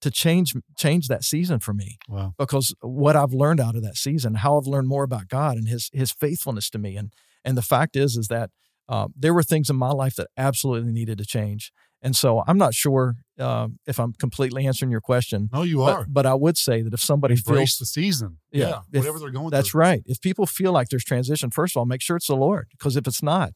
[0.01, 2.33] to change change that season for me Wow.
[2.39, 5.67] because what I've learned out of that season, how I've learned more about God and
[5.67, 7.13] His His faithfulness to me, and
[7.45, 8.49] and the fact is is that
[8.89, 11.71] uh, there were things in my life that absolutely needed to change,
[12.01, 16.01] and so I'm not sure um, if I'm completely answering your question, No, you are.
[16.03, 18.37] but, but I would say that if somebody Embrace feels the season.
[18.51, 18.67] Yeah.
[18.67, 18.79] Yeah.
[18.91, 19.81] If- Whatever they're going that's through.
[19.81, 22.67] right, if people feel like there's transition, first of all, make sure it's the Lord,
[22.71, 23.53] because if it's not,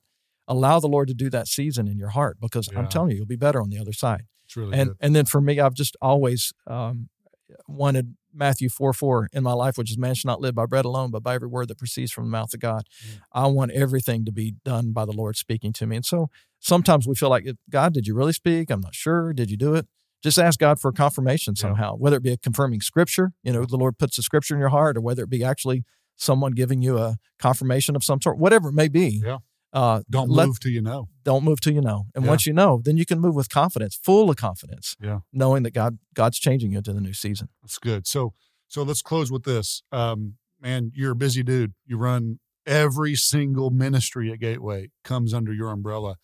[0.47, 2.79] allow the Lord to do that season in your heart, because Yeah.
[2.79, 4.97] I'm telling you, you'll be better on the other side It's really and good.
[5.01, 7.09] and then for me, I've just always um,
[7.67, 10.85] wanted Matthew four four in my life, which is man shall not live by bread
[10.85, 12.83] alone, but by every word that proceeds from the mouth of God.
[13.05, 13.19] Mm.
[13.33, 16.29] I want everything to be done by the Lord speaking to me, and so
[16.59, 18.69] sometimes we feel like, God, did you really speak?
[18.69, 19.33] I'm not sure.
[19.33, 19.87] Did you do it?
[20.23, 21.61] Just ask God for confirmation Yeah.
[21.61, 24.59] somehow, whether it be a confirming scripture, you know, the Lord puts a scripture in
[24.59, 25.83] your heart, or whether it be actually
[26.15, 29.21] someone giving you a confirmation of some sort, whatever it may be.
[29.23, 29.37] Yeah.
[29.73, 31.09] Uh, Don't let- move till you know.
[31.23, 32.05] don't move till you know.
[32.15, 32.29] And Yeah.
[32.31, 35.19] once you know, then you can move with confidence, full of confidence, Yeah.
[35.33, 37.49] knowing that God God's changing you into the new season.
[37.61, 38.07] That's good.
[38.07, 38.33] So
[38.67, 39.81] so let's close with this.
[39.91, 41.73] Um, man, you're a busy dude.
[41.85, 46.15] You run every single ministry at Gateway comes under your umbrella.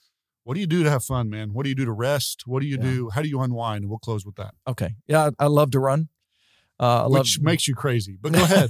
[0.46, 1.54] What do you do to have fun, man?
[1.54, 2.44] What do you do to rest?
[2.46, 2.84] What do you Yeah.
[2.84, 3.10] do?
[3.12, 3.84] How do you unwind?
[3.84, 4.56] And we'll close with that.
[4.68, 4.96] Okay.
[5.08, 6.10] Yeah, I, I love to run.
[6.80, 8.18] Uh, Which love, makes you crazy.
[8.22, 8.70] But go ahead.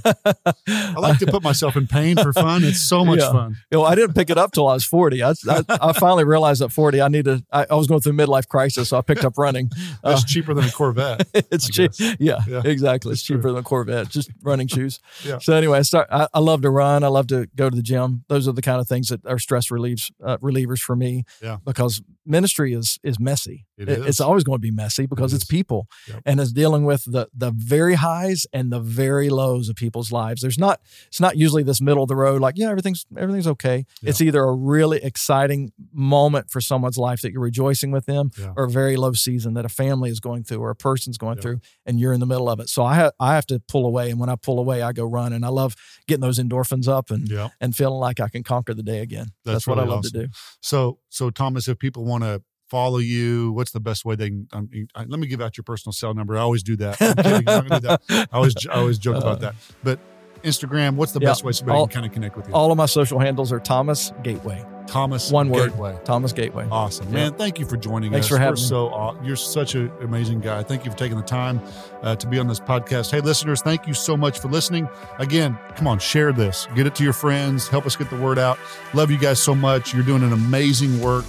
[0.68, 2.62] I like to put myself in pain for fun.
[2.62, 3.32] It's so much Yeah.
[3.32, 3.56] fun.
[3.72, 5.22] You know, I didn't pick it up till I was 40.
[5.22, 8.16] I, I, I finally realized at 40, I needed, I, I was going through a
[8.26, 8.90] midlife crisis.
[8.90, 9.70] So I picked up running.
[10.04, 11.26] That's Uh, cheaper than a Corvette.
[11.50, 11.92] it's cheap.
[12.20, 13.10] Yeah, Yeah, exactly.
[13.10, 13.50] that's It's cheaper true.
[13.52, 15.00] than a Corvette, just running shoes.
[15.24, 15.38] Yeah.
[15.38, 16.06] So anyway, I start.
[16.10, 17.04] I, I love to run.
[17.04, 18.24] I love to go to the gym.
[18.28, 21.24] Those are the kind of things that are stress relieves uh, relievers for me.
[21.42, 21.56] Yeah.
[21.64, 23.66] Because ministry is is messy.
[23.76, 24.06] It is.
[24.06, 26.22] It's always going to be messy because It it's people, Yep.
[26.26, 30.42] and it's dealing with the the very highs and the very lows of people's lives.
[30.42, 30.80] There's not.
[31.08, 32.40] It's not usually this middle of the road.
[32.40, 33.84] Like yeah, everything's everything's okay.
[34.00, 34.10] Yeah.
[34.10, 38.52] It's either a really exciting moment for someone's life that you're rejoicing with them, Yeah.
[38.56, 41.38] or a very low season that a family is going through or a person's going
[41.38, 41.42] Yeah.
[41.42, 42.68] through, and you're in the middle of it.
[42.68, 45.04] So I ha- I have to pull away, and when I pull away, I go
[45.04, 45.74] run, and I love
[46.06, 47.28] getting those endorphins up and
[47.60, 49.28] and feeling like I can conquer the day again.
[49.44, 50.12] That's That's, what I love awesome.
[50.20, 50.32] to do.
[50.60, 52.42] So, so Thomas, if people want to
[52.74, 54.48] follow you, what's the best way they can?
[54.52, 56.36] Um, I, let me give out your personal cell number.
[56.36, 57.00] I always do that.
[57.00, 57.48] I'm kidding.
[57.48, 58.02] I'm do that.
[58.10, 59.54] I always, I always joke about that.
[59.84, 60.00] But
[60.42, 62.54] Instagram, what's the Uh, Yeah, best way somebody all- can kind of connect with you?
[62.54, 64.64] All of my social handles are Thomas Gateway.
[64.86, 65.70] Thomas, one word.
[65.70, 65.98] Gateway.
[66.04, 66.66] Thomas Gateway.
[66.70, 67.14] Awesome, Yeah.
[67.30, 67.34] man!
[67.34, 68.30] Thank you for joining Thanks us.
[68.30, 68.68] for having We're me.
[68.68, 70.62] so aw- you're such an amazing guy.
[70.62, 71.62] Thank you for taking the time
[72.02, 73.10] uh, to be on this podcast.
[73.10, 74.86] Hey, listeners, thank you so much for listening.
[75.18, 78.38] Again, come on, share this, get it to your friends, help us get the word
[78.38, 78.58] out.
[78.92, 79.94] Love you guys so much.
[79.94, 81.24] You're doing an amazing work.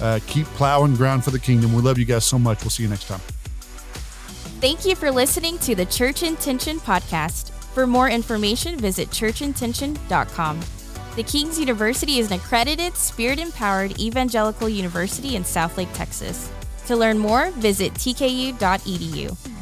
[0.00, 1.72] Uh, keep plowing ground for the kingdom.
[1.74, 2.62] We love you guys so much.
[2.62, 3.20] We'll see you next time.
[4.60, 7.50] Thank you for listening to the Church Intention podcast.
[7.72, 10.60] For more information, visit churchintention.com.
[11.16, 16.50] The King's University is an accredited, spirit empowered evangelical university in Southlake, Texas.
[16.86, 19.59] To learn more, visit tku.edu.